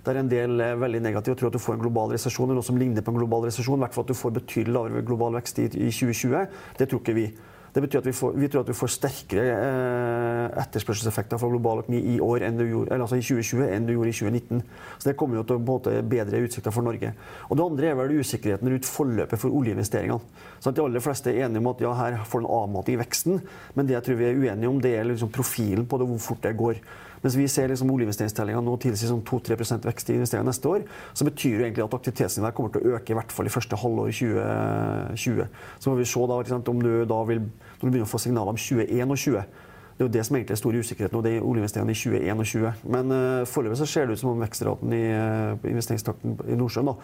Der 0.07 0.17
en 0.17 0.33
del 0.33 0.65
er 0.65 0.81
veldig 0.81 1.03
negative 1.05 1.37
og 1.37 1.43
tror 1.43 1.53
at 1.53 1.59
du 1.59 1.63
får 1.63 1.77
en 1.77 1.85
global 1.85 2.15
resesjon, 2.15 2.49
eller 2.49 2.63
noe 2.63 2.69
som 2.71 2.81
ligner 2.81 3.05
på 3.05 3.13
en 3.13 3.21
global 3.21 3.45
resesjon. 3.51 3.77
I 3.77 3.85
hvert 3.85 3.99
fall 3.99 4.09
at 4.09 4.15
du 4.15 4.21
får 4.23 4.37
betydelig 4.41 4.77
lavere 4.79 5.05
global 5.07 5.37
vekst 5.37 5.61
i, 5.61 5.69
i 5.69 5.93
2020. 5.93 6.47
Det 6.81 6.89
tror 6.89 7.05
ikke 7.05 7.19
vi. 7.21 7.29
Det 7.75 7.83
betyr 7.85 8.01
at 8.01 8.07
vi, 8.09 8.15
får, 8.17 8.33
vi 8.35 8.49
tror 8.51 8.65
at 8.65 8.71
vi 8.73 8.77
får 8.77 8.93
sterkere 8.97 9.55
eh, 9.55 10.59
etterspørselseffekter 10.63 11.39
fra 11.39 11.51
global 11.53 11.83
økonomi 11.85 12.17
i 12.17 12.21
år 12.25 12.47
enn 12.47 12.59
du 12.59 12.65
gjorde, 12.67 12.97
altså 12.97 13.19
i 13.21 13.25
2020 13.25 13.69
enn 13.71 13.87
du 13.87 13.93
gjorde 13.95 14.11
i 14.11 14.17
2019. 14.19 14.63
Så 14.99 15.11
det 15.11 15.17
kommer 15.21 15.39
jo 15.39 15.45
til 15.47 15.61
å 15.61 15.79
bedre 16.11 16.43
utsikter 16.47 16.75
for 16.75 16.87
Norge. 16.87 17.13
Og 17.49 17.61
Det 17.61 17.67
andre 17.67 17.91
er 17.91 18.01
vel 18.01 18.17
usikkerheten 18.19 18.73
rundt 18.73 18.89
forløpet 18.89 19.43
for 19.43 19.61
oljeinvesteringene. 19.61 20.41
Så 20.59 20.75
De 20.75 20.83
aller 20.83 21.05
fleste 21.05 21.31
er 21.31 21.47
enige 21.47 21.63
om 21.63 21.71
at 21.71 21.85
ja, 21.85 21.93
her 22.01 22.19
får 22.27 22.43
en 22.43 22.51
avmating 22.59 22.99
i 22.99 23.03
veksten, 23.05 23.39
men 23.77 23.87
det 23.87 23.99
jeg 23.99 24.09
tror 24.09 24.21
vi 24.21 24.29
er 24.31 24.41
uenige 24.41 24.73
om, 24.73 24.83
det 24.83 24.97
er 24.97 25.07
liksom 25.07 25.31
profilen 25.35 25.87
på 25.87 26.01
det, 26.01 26.11
hvor 26.11 26.27
fort 26.31 26.43
det 26.45 26.57
går. 26.59 26.83
Mens 27.21 27.37
vi 27.37 27.47
ser 27.53 27.69
liksom 27.69 27.91
oljeinvesteringstellinga 27.93 28.63
nå 28.65 28.77
tilsier 28.81 29.11
sånn 29.11 29.25
2-3% 29.29 29.89
vekst 29.91 30.13
i 30.13 30.17
investeringer 30.17 30.49
neste 30.49 30.71
år, 30.71 30.85
så 31.13 31.27
betyr 31.29 31.59
det 31.59 31.67
egentlig 31.67 31.85
at 31.85 31.97
aktivitetsnivået 31.99 32.57
kommer 32.57 32.73
til 32.75 32.85
å 32.85 32.95
øke 32.97 33.13
i 33.13 33.19
hvert 33.19 33.35
fall 33.35 33.51
i 33.51 33.53
første 33.53 33.81
halvår 33.81 34.13
2020. 34.21 35.49
Så 35.79 35.91
må 35.91 35.99
vi 36.01 36.09
se 36.09 36.29
da, 36.31 36.61
om 36.73 36.85
du 36.85 36.93
da 37.11 37.25
vil, 37.29 37.43
når 37.45 37.83
du 37.83 37.91
begynner 37.91 38.09
å 38.09 38.15
få 38.15 38.23
signaler 38.25 38.57
om 38.57 38.61
2021 38.61 39.17
og 39.17 39.21
20 39.27 39.69
det 40.01 40.07
er 40.07 40.09
jo 40.09 40.13
det 40.17 40.23
som 40.25 40.37
egentlig 40.39 40.55
er 40.55 40.59
store 40.63 40.79
usikkerhet 40.81 41.13
nå, 41.13 41.21
det 41.21 41.31
er 41.37 41.43
oljeinvesteringene 41.45 41.93
i 41.93 41.99
2021. 42.33 42.85
Men 42.95 43.11
uh, 43.13 43.43
foreløpig 43.45 43.77
så 43.83 43.89
ser 43.91 44.07
det 44.09 44.15
ut 44.17 44.21
som 44.23 44.31
om 44.31 44.39
vekstraten 44.41 44.95
i 44.97 45.01
uh, 45.13 45.67
investeringstakten 45.69 46.39
i 46.49 46.57
Nordsjøen 46.57 46.89
da, 46.89 46.95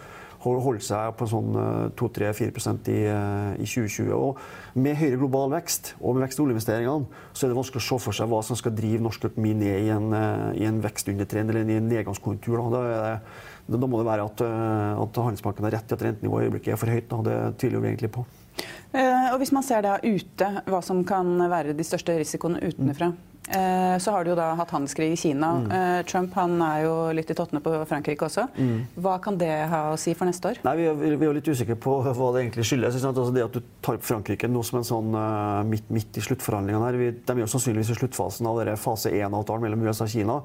holder 0.41 0.81
seg 0.81 1.11
på 1.19 1.27
sånn 1.29 1.59
2-3-4% 1.99 2.89
i, 2.89 2.95
i 3.61 3.67
2020. 3.69 4.09
Og 4.15 4.81
med 4.81 4.97
høyere 4.97 5.19
global 5.21 5.53
vekst 5.53 5.91
og 5.99 6.17
med 6.17 6.25
vekst 6.25 6.41
i 6.41 6.43
oljeinvesteringene, 6.47 7.21
så 7.37 7.45
er 7.45 7.53
det 7.53 7.59
vanskelig 7.59 7.83
å 7.83 7.87
se 7.91 7.99
for 8.07 8.17
seg 8.17 8.33
hva 8.33 8.41
som 8.49 8.57
skal 8.57 8.73
drive 8.77 9.03
norsk 9.05 9.29
økonomi 9.29 9.53
ned 9.61 9.85
i 9.85 9.93
en, 9.93 10.09
i 10.57 10.65
en 10.65 10.81
vekstundertrend 10.81 11.53
eller 11.53 11.69
i 11.69 11.77
en 11.77 11.89
nedgangskonjunktur. 11.91 12.63
Da. 12.77 12.83
Da, 13.67 13.77
da 13.77 13.91
må 13.91 14.01
det 14.01 14.09
være 14.09 14.25
at, 14.31 14.45
at 15.05 15.21
handelsbanken 15.27 15.69
har 15.69 15.77
rett 15.77 15.93
i 15.93 15.99
at 15.99 16.09
rentenivået 16.09 16.47
i 16.47 16.49
øyeblikket 16.49 16.73
er 16.73 16.81
for 16.81 16.97
høyt. 16.97 17.09
Da. 17.13 17.23
Det 17.29 17.39
tviler 17.61 17.83
vi 17.83 17.93
egentlig 17.93 18.13
på. 18.17 18.25
Uh, 18.93 19.33
og 19.33 19.37
Hvis 19.41 19.51
man 19.51 19.65
ser 19.67 19.83
da 19.83 19.97
ute 20.03 20.51
hva 20.65 20.79
som 20.85 21.03
kan 21.07 21.35
være 21.51 21.75
de 21.75 21.85
største 21.85 22.15
risikoene 22.17 22.61
utenfra, 22.63 23.11
Eh, 23.36 23.36
så 23.47 24.11
har 24.11 24.25
du 24.25 24.31
jo 24.33 24.37
da 24.37 24.49
hatt 24.59 24.71
handelskrig 24.75 25.11
i 25.13 25.19
Kina. 25.19 25.53
Mm. 25.61 25.71
Eh, 25.71 25.99
Trump 26.09 26.33
han 26.35 26.57
er 26.61 26.81
jo 26.83 26.93
litt 27.15 27.29
i 27.31 27.35
tottene 27.37 27.61
på 27.63 27.71
Frankrike 27.87 28.27
også. 28.27 28.47
Mm. 28.57 28.81
Hva 29.03 29.15
kan 29.23 29.37
det 29.39 29.51
ha 29.71 29.81
å 29.93 29.97
si 29.99 30.13
for 30.17 30.27
neste 30.27 30.51
år? 30.51 30.59
Nei, 30.67 30.75
Vi 30.81 30.87
er, 30.89 31.15
vi 31.17 31.27
er 31.27 31.37
litt 31.37 31.47
usikre 31.47 31.77
på 31.79 31.97
hva 32.03 32.31
det 32.35 32.43
egentlig 32.43 32.67
skyldes. 32.67 32.99
Altså 32.99 33.29
det 33.35 33.45
at 33.45 33.55
du 33.55 33.61
tar 33.83 33.99
opp 33.99 34.05
Frankrike 34.07 34.49
nå 34.51 34.63
som 34.67 34.81
en 34.81 34.87
sånn 34.87 35.15
uh, 35.15 35.63
midt, 35.67 35.87
midt, 35.93 36.19
i 36.19 36.25
sluttforhandlingene 36.25 36.89
her. 36.89 36.99
Vi, 36.99 37.09
de 37.27 37.35
er 37.35 37.43
jo 37.43 37.49
sannsynligvis 37.53 37.93
i 37.95 37.99
sluttfasen 38.01 38.49
av 38.49 38.59
dere 38.61 38.75
fase 38.79 39.13
1-avtalen 39.15 39.63
mellom 39.67 39.85
USA 39.87 40.07
og 40.07 40.13
Kina. 40.13 40.39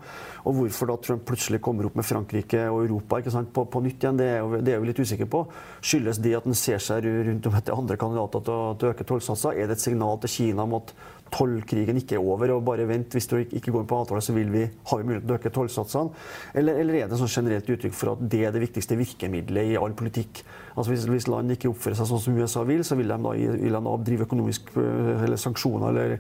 Og 0.47 0.59
hvorfor 0.61 0.93
da 0.93 0.99
Trump 1.03 1.27
plutselig 1.29 1.63
kommer 1.65 1.89
opp 1.89 1.99
med 1.99 2.07
Frankrike 2.07 2.69
og 2.71 2.85
Europa 2.85 3.23
sant, 3.33 3.51
på, 3.55 3.67
på 3.71 3.83
nytt 3.85 4.05
igjen, 4.05 4.21
det 4.21 4.29
er, 4.37 4.39
jo, 4.43 4.63
det 4.63 4.77
er 4.77 4.83
vi 4.83 4.93
litt 4.93 5.03
usikre 5.03 5.29
på. 5.31 5.45
Skyldes 5.83 6.23
det 6.23 6.37
at 6.39 6.47
en 6.49 6.59
ser 6.59 6.83
seg 6.83 7.07
rundt 7.07 7.51
om 7.51 7.59
etter 7.59 7.77
andre 7.77 7.99
kandidater 7.99 8.47
til 8.47 8.55
å, 8.55 8.77
til 8.79 8.91
å 8.91 8.95
øke 8.95 9.09
tollsatser? 9.09 9.59
Er 9.59 9.71
det 9.71 9.79
et 9.79 9.85
signal 9.85 10.23
til 10.23 10.35
Kina 10.37 10.67
om 10.69 10.79
at 10.79 10.95
tollkrigen 11.33 11.99
ikke 12.01 12.19
er 12.19 12.25
over, 12.25 12.55
og 12.55 12.65
bare 12.67 12.87
vent, 12.89 13.15
hvis 13.17 13.29
du 13.31 13.39
ikke 13.41 13.73
går 13.73 13.87
på 13.89 14.01
avtale, 14.03 14.23
så 14.25 14.35
vi, 14.37 14.45
har 14.45 15.01
vi 15.01 15.09
mulighet 15.09 15.25
til 15.27 15.35
å 15.35 15.39
øke 15.39 15.55
tollsatsene? 15.57 16.27
Eller, 16.55 16.83
eller, 16.83 16.99
er 17.01 17.09
det 17.11 17.21
sånn 17.21 17.33
generelt 17.33 17.71
uttrykk 17.73 17.97
for 17.97 18.15
at 18.15 18.27
det 18.33 18.45
er 18.47 18.55
det 18.55 18.65
viktigste 18.67 18.99
virkemidlet 19.01 19.73
i 19.73 19.79
all 19.81 19.97
politikk? 19.99 20.45
Altså 20.73 20.93
hvis, 20.93 21.05
hvis, 21.11 21.29
land 21.29 21.53
ikke 21.53 21.71
oppfører 21.71 21.99
seg 21.99 22.09
sånn 22.09 22.21
som 22.23 22.39
USA 22.39 22.63
vil, 22.69 22.83
så 22.87 22.97
vil 22.97 23.11
de 23.11 23.17
da, 23.21 23.33
vil 23.35 23.75
de 23.77 23.83
da 23.87 23.95
drive 24.07 24.27
økonomisk 24.27 24.73
øh, 24.81 25.25
eller 25.27 25.41
sanksjoner 25.41 25.91
eller, 25.91 26.15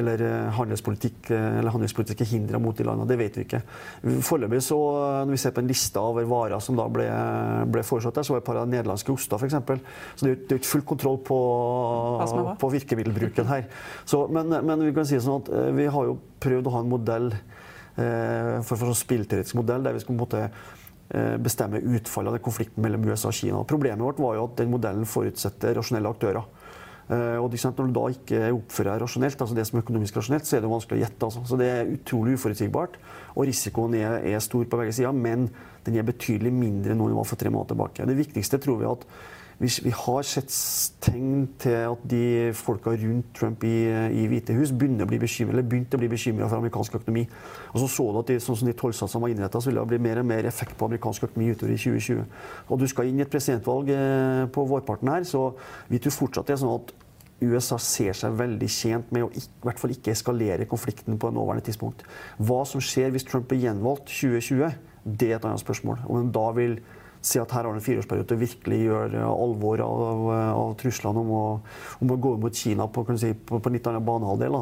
eller 0.00 0.24
øh, 0.24 0.46
handelspolitikk 0.56 1.30
øh, 1.34 1.58
eller 1.60 1.74
handelspolitiske 1.74 2.28
hindre 2.30 2.60
mot 2.62 2.78
de 2.78 2.86
landene. 2.88 3.08
Det 3.10 3.18
vet 3.20 3.36
vi 3.36 3.44
ikke. 3.46 3.60
Foreløpig, 4.24 4.62
så, 4.64 4.78
når 5.26 5.34
vi 5.34 5.40
ser 5.42 5.54
på 5.56 5.64
en 5.64 5.70
liste 5.70 6.00
over 6.00 6.28
varer 6.28 6.64
som 6.64 6.78
da 6.78 6.88
ble, 6.92 7.08
ble 7.72 7.84
foreslått 7.86 8.20
der, 8.20 8.28
så 8.28 8.34
var 8.34 8.40
det 8.40 8.46
et 8.46 8.50
par 8.50 8.62
av 8.62 8.72
nederlandske 8.72 9.12
oster, 9.12 9.44
f.eks. 9.44 9.58
Så 10.16 10.28
det 10.28 10.34
er 10.34 10.56
jo 10.56 10.60
ikke 10.62 10.72
full 10.72 10.86
kontroll 10.94 11.20
på, 11.28 11.38
på 12.60 12.72
virkemiddelbruken 12.78 13.52
her. 13.52 13.68
Så, 14.08 14.24
men, 14.32 14.52
men, 14.56 14.88
vi 14.88 14.96
kan 14.96 15.08
si 15.08 15.20
sånn 15.20 15.42
at 15.44 15.52
vi 15.76 15.88
har 15.92 16.08
jo 16.08 16.16
prøvd 16.40 16.68
å 16.68 16.76
ha 16.76 16.84
en 16.84 16.90
modell 16.90 17.32
for, 17.98 18.74
for 18.78 18.86
en 18.86 18.92
sånn 18.92 19.00
spillteoretisk 19.00 19.56
modell 19.58 19.82
der 19.82 19.96
vi 19.96 20.00
skal 20.04 20.12
på 20.12 20.16
en 20.16 20.20
måte 20.22 20.42
Eh, 20.46 20.77
bestemme 21.40 21.80
utfallet 21.80 22.28
av 22.28 22.34
den 22.36 22.42
konflikten 22.44 22.84
mellom 22.84 23.06
USA 23.08 23.30
og 23.30 23.36
Kina. 23.38 23.62
Problemet 23.64 24.04
vårt 24.04 24.18
var 24.20 24.34
jo 24.36 24.42
at 24.44 24.58
den 24.60 24.68
modellen 24.68 25.08
forutsetter 25.08 25.78
rasjonelle 25.78 26.10
aktører. 26.12 26.42
Eh, 27.08 27.38
og 27.40 27.48
Når 27.52 27.86
du 27.88 27.92
da 27.96 28.04
ikke 28.12 28.52
oppfører 28.52 28.92
deg 28.92 29.02
rasjonelt, 29.02 29.40
altså 29.40 29.54
det 29.56 29.64
som 29.66 29.78
er 29.78 29.82
økonomisk 29.82 30.16
rasjonelt, 30.16 30.44
så 30.44 30.56
er 30.56 30.60
det 30.60 30.70
vanskelig 30.70 30.98
å 30.98 31.02
gjette. 31.06 31.24
Altså. 31.24 31.44
Så 31.48 31.56
det 31.56 31.68
er 31.72 31.92
utrolig 31.94 32.34
uforutsigbart. 32.36 32.98
Og 33.34 33.46
risikoen 33.48 33.94
er, 33.96 34.18
er 34.28 34.44
stor 34.44 34.66
på 34.68 34.80
begge 34.80 34.92
sider, 34.92 35.12
men 35.16 35.48
den 35.86 35.96
er 35.96 36.04
betydelig 36.04 36.52
mindre 36.52 36.92
nå 36.92 37.06
enn 37.06 37.14
den 37.14 37.20
var 37.20 37.28
for 37.28 37.40
tre 37.40 37.48
måneder 37.48 37.72
tilbake. 37.72 38.08
Det 38.08 38.18
viktigste 38.18 38.60
tror 38.60 38.80
vi 38.82 38.90
at 38.90 39.06
vi, 39.58 39.68
vi, 39.82 39.90
har 39.90 40.26
sett 40.26 40.52
tegn 41.02 41.48
til 41.58 41.74
at 41.88 42.02
de 42.10 42.50
folka 42.54 42.92
rundt 42.94 43.32
Trump 43.34 43.64
i, 43.66 43.74
i 43.90 44.26
Hvite 44.30 44.54
hus 44.54 44.70
begynner 44.70 45.02
å 45.02 45.10
bli 45.10 45.18
bekymret, 45.18 45.66
begynte 45.66 45.98
å 45.98 46.02
bli 46.02 46.10
bekymra 46.12 46.46
for 46.46 46.60
amerikansk 46.60 46.94
økonomi. 47.00 47.24
Og 47.72 47.82
så 47.82 47.88
så 47.96 48.06
du 48.12 48.20
at 48.20 48.30
de, 48.30 48.38
sånn 48.42 48.60
som 48.60 48.70
de 48.70 48.76
tollsatsene 48.78 49.24
var 49.24 49.34
innretta, 49.34 49.58
så 49.58 49.72
ville 49.72 49.82
det 49.82 49.92
bli 49.96 50.00
mer 50.06 50.22
og 50.22 50.28
mer 50.30 50.46
effekt 50.46 50.78
på 50.78 50.86
amerikansk 50.86 51.26
økonomi 51.26 51.50
utover 51.56 51.74
i 51.74 51.80
2020. 51.82 52.22
Og 52.68 52.78
du 52.78 52.86
skal 52.90 53.10
inn 53.10 53.18
i 53.18 53.26
et 53.26 53.32
presidentvalg 53.32 53.90
eh, 53.94 54.44
på 54.54 54.66
vårparten 54.70 55.10
her, 55.10 55.26
så 55.26 55.50
vi 55.90 55.98
tror 56.02 56.14
fortsatt 56.20 56.46
det 56.46 56.54
er 56.54 56.62
sånn 56.62 56.78
at 56.78 56.94
USA 57.42 57.78
ser 57.82 58.14
seg 58.18 58.38
veldig 58.38 58.68
tjent 58.70 59.10
med 59.14 59.26
å 59.26 59.32
i 59.34 59.42
hvert 59.62 59.78
fall 59.78 59.94
ikke 59.94 60.14
eskalere 60.14 60.66
konflikten 60.70 61.18
på 61.18 61.30
en 61.30 61.36
nåværende 61.38 61.66
tidspunkt. 61.66 62.06
Hva 62.38 62.64
som 62.66 62.82
skjer 62.82 63.10
hvis 63.14 63.26
Trump 63.26 63.50
blir 63.50 63.62
gjenvalgt 63.66 64.10
2020, 64.10 64.78
det 65.18 65.32
er 65.32 65.36
et 65.38 65.46
annet 65.46 65.62
spørsmål. 65.62 66.02
Om 66.06 66.32
da 66.34 66.46
vil 66.54 66.78
si 67.20 67.40
at 67.40 67.52
her 67.54 67.66
har 67.66 67.74
du 67.74 67.80
en 67.80 67.84
fireårsperiode 67.84 68.28
til 68.28 68.38
å 68.38 68.42
virkelig 68.42 68.78
gjøre 68.84 69.24
alvor 69.28 69.82
av, 69.84 70.24
av 70.54 70.74
truslene 70.80 71.22
om 71.22 71.32
å, 71.34 71.44
om 72.04 72.12
å, 72.14 72.18
gå 72.28 72.34
mot 72.42 72.54
Kina 72.54 72.86
på, 72.92 73.04
si, 73.18 73.32
på, 73.34 73.60
på 73.62 73.72
litt 73.74 73.86
annen 73.90 74.04
banehalvdel. 74.06 74.58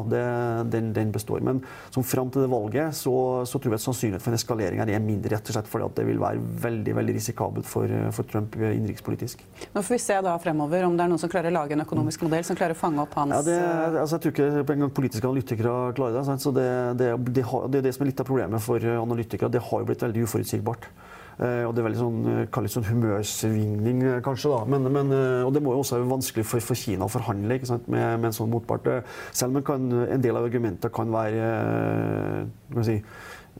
Den, 0.71 0.91
den, 0.95 1.13
består. 1.13 1.43
Men 1.45 1.61
som 1.93 2.05
fram 2.05 2.31
til 2.33 2.43
det 2.43 2.51
valget 2.51 2.95
så, 2.97 3.13
så 3.47 3.61
tror 3.61 3.75
jeg 3.75 3.81
at 3.81 3.85
sannsynligheten 3.85 4.25
for 4.25 4.33
en 4.33 4.39
eskalering 4.39 4.81
her 4.81 4.91
er 4.91 5.03
mindre, 5.03 5.35
rett 5.35 5.51
og 5.51 5.57
slett 5.57 5.69
fordi 5.71 5.87
at 5.87 5.99
det 5.99 6.07
vil 6.09 6.21
være 6.21 6.43
veldig 6.67 6.95
veldig 6.97 7.17
risikabelt 7.17 7.69
for, 7.69 7.91
for 8.15 8.29
Trump 8.29 8.57
innenrikspolitisk. 8.59 9.43
Nå 9.73 9.83
får 9.83 9.97
vi 9.97 10.01
se 10.03 10.19
da 10.25 10.35
fremover 10.41 10.87
om 10.87 10.97
det 10.97 11.05
er 11.05 11.13
noen 11.13 11.21
som 11.21 11.31
klarer 11.31 11.53
å 11.53 11.57
lage 11.59 11.77
en 11.77 11.85
økonomisk 11.85 12.25
modell 12.27 12.45
som 12.47 12.57
klarer 12.59 12.77
å 12.77 12.79
fange 12.79 13.03
opp 13.03 13.15
hans 13.19 13.37
ja, 13.37 13.43
det, 13.45 13.57
altså, 14.03 14.17
Jeg 14.17 14.25
tror 14.25 14.35
ikke 14.35 14.77
engang 14.77 14.93
politiske 14.97 15.29
analytikere 15.29 15.75
klarer 15.97 16.19
det. 16.19 16.25
Sant? 16.27 16.43
Så 16.43 16.53
det, 16.55 16.69
det, 16.99 17.11
det, 17.33 17.45
har, 17.47 17.67
det 17.71 17.81
er 17.81 17.89
det 17.89 17.95
som 17.95 18.05
er 18.05 18.11
litt 18.11 18.23
av 18.23 18.29
problemet 18.29 18.63
for 18.63 18.89
analytikere. 18.97 19.51
Det 19.53 19.63
har 19.69 19.83
jo 19.83 19.89
blitt 19.89 20.05
veldig 20.07 20.25
uforutsigbart. 20.27 20.89
Eh, 21.37 21.63
og 21.67 21.75
det 21.75 21.83
er 21.83 21.85
veldig 21.85 21.99
sånn, 21.99 22.21
kalles 22.53 22.73
sånn 22.73 22.87
humørsvingning, 22.87 24.01
eh, 24.09 24.19
kanskje. 24.25 24.49
da. 24.53 24.63
Men, 24.73 24.89
men, 24.93 25.13
og 25.45 25.53
det 25.53 25.61
må 25.61 25.75
jo 25.75 25.83
også 25.83 25.99
være 25.99 26.09
vanskelig 26.09 26.45
for, 26.49 26.65
for 26.65 26.79
Kina 26.79 27.05
å 27.05 27.13
forhandle 27.13 27.59
med, 27.61 27.89
med, 27.93 28.29
en 28.31 28.37
sånn 28.39 28.49
motpart. 28.53 28.89
Selv 29.31 29.53
om 29.53 29.65
kan, 29.65 29.85
en 30.07 30.23
del 30.23 30.39
av 30.39 30.47
argumentene 30.49 30.93
kan 30.93 31.13
være 31.13 31.51
kan 32.73 32.87
si, 32.87 32.97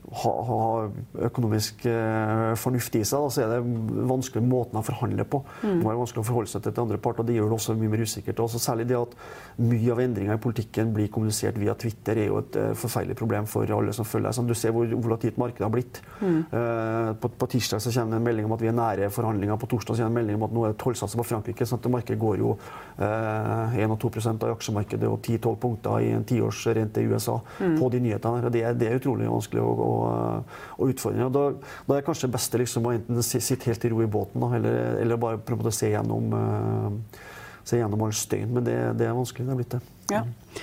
ha, 0.08 0.32
ha 0.48 1.26
økonomisk 1.28 1.84
eh, 1.88 2.54
fornuft 2.58 2.96
i 2.96 3.02
seg, 3.04 3.24
da, 3.24 3.32
så 3.32 3.42
er 3.44 3.50
det 3.52 4.04
vanskelig 4.08 4.44
måten 4.44 4.80
å 4.80 4.84
forhandle 4.84 5.26
på. 5.28 5.42
Mm. 5.60 5.66
Det 5.68 5.82
må 5.82 5.90
være 5.90 6.00
vanskelig 6.00 6.22
å 6.22 6.28
forholde 6.30 6.52
seg 6.52 6.64
til 6.64 6.82
andre 6.82 7.00
parter. 7.02 7.26
Det 7.28 7.36
gjør 7.36 7.50
det 7.50 7.58
også 7.58 7.76
mye 7.78 7.92
mer 7.92 8.04
usikkert. 8.04 8.40
Også 8.44 8.60
særlig 8.62 8.88
det 8.88 8.96
at 8.98 9.16
mye 9.60 9.92
av 9.92 10.02
endringa 10.02 10.38
i 10.38 10.42
politikken 10.42 10.94
blir 10.96 11.10
kommunisert 11.12 11.58
via 11.60 11.74
Twitter, 11.78 12.22
er 12.22 12.30
jo 12.30 12.40
et 12.40 12.56
eh, 12.60 12.72
forferdelig 12.78 13.18
problem 13.20 13.48
for 13.50 13.68
alle 13.78 13.94
som 13.96 14.08
følger 14.08 14.30
deg. 14.30 14.48
Du 14.48 14.56
ser 14.56 14.74
hvor 14.76 14.88
volatilt 15.08 15.40
markedet 15.40 15.66
har 15.66 15.74
blitt. 15.74 16.00
Mm. 16.22 16.38
Eh, 16.46 17.12
på, 17.20 17.32
på, 17.42 17.50
tirsdag 17.52 17.84
så 17.84 17.92
kommer 17.92 18.16
det 18.16 18.22
en 18.22 18.28
melding 18.30 18.48
om 18.48 18.56
at 18.56 18.64
vi 18.64 18.72
er 18.72 18.78
nære 18.78 19.10
forhandlinger. 19.14 19.60
På 19.60 19.70
torsdag 19.74 19.98
så 19.98 20.06
kommer 20.06 20.08
det 20.08 20.14
en 20.14 20.20
melding 20.22 20.40
om 20.40 20.48
at 20.48 20.56
nå 20.56 20.64
er 20.64 20.74
det 20.74 20.80
tollsatser 20.84 21.20
på 21.20 21.28
Frankrike. 21.34 21.68
sånn 21.68 21.82
at 21.82 21.90
Markedet 21.92 22.20
går 22.20 22.40
jo 22.40 22.54
uh, 22.56 23.76
1 23.76 23.96
2% 23.98 24.44
av 24.46 24.52
aksjemarkedet 24.54 25.08
og 25.08 25.20
10-12 25.24 25.56
punkter 25.62 26.04
i 26.04 26.10
en 26.14 26.26
tiårsrente 26.28 27.02
i 27.02 27.08
USA 27.10 27.38
mm. 27.58 27.78
på 27.80 27.88
de 27.92 28.02
nyhetene. 28.04 28.52
Det, 28.54 28.64
det 28.78 28.88
er 28.88 29.00
utrolig 29.00 29.28
vanskelig 29.30 29.64
å, 29.64 29.72
å 29.88 29.97
og, 30.04 30.86
utfordringer. 30.88 31.32
Da, 31.34 31.44
da, 31.88 31.96
er 31.96 32.06
kanskje 32.06 32.28
det 32.28 32.36
beste 32.36 32.60
liksom, 32.62 32.86
å 32.88 32.94
enten 32.96 33.24
sitte 33.24 33.70
helt 33.70 33.84
i 33.84 33.92
ro 33.92 34.02
i 34.04 34.10
båten, 34.10 34.42
da, 34.42 34.52
eller, 34.58 34.78
eller, 35.02 35.20
bare 35.20 35.42
prøve 35.42 35.70
å 35.70 35.74
se 35.74 35.90
gjennom, 35.92 36.32
uh, 36.34 37.20
se 37.68 37.80
gjennom 37.80 38.06
all 38.06 38.16
støyen. 38.16 38.52
Men 38.54 38.66
det, 38.66 38.76
det, 39.00 39.08
er 39.08 39.18
vanskelig. 39.18 39.48
Det 39.48 39.54
er 39.54 39.60
blitt 39.62 39.76
det. 39.76 39.82
Ja. 40.08 40.22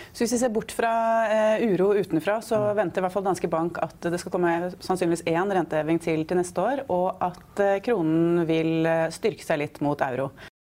Så 0.09 0.23
Hvis 0.23 0.33
vi 0.33 0.41
ser 0.41 0.55
bort 0.55 0.73
fra 0.73 0.93
uh, 1.29 1.67
uro 1.67 1.91
utenfra, 1.93 2.39
så 2.45 2.61
ja. 2.69 2.73
venter 2.79 3.03
i 3.03 3.05
hvert 3.05 3.15
fall 3.17 3.27
Danske 3.27 3.51
Bank 3.51 3.79
at 3.85 4.09
det 4.09 4.21
skal 4.23 4.33
komme 4.33 4.55
sannsynligvis 4.79 5.27
én 5.29 5.55
renteheving 5.59 6.01
til 6.01 6.25
til 6.25 6.41
neste 6.41 6.65
år, 6.65 6.85
og 6.89 7.23
at 7.23 7.63
uh, 7.63 7.77
kronen 7.85 8.43
vil 8.49 8.89
styrke 9.13 9.45
seg 9.45 9.63
litt 9.65 9.81
mot 9.85 10.01
euro. 10.09 10.31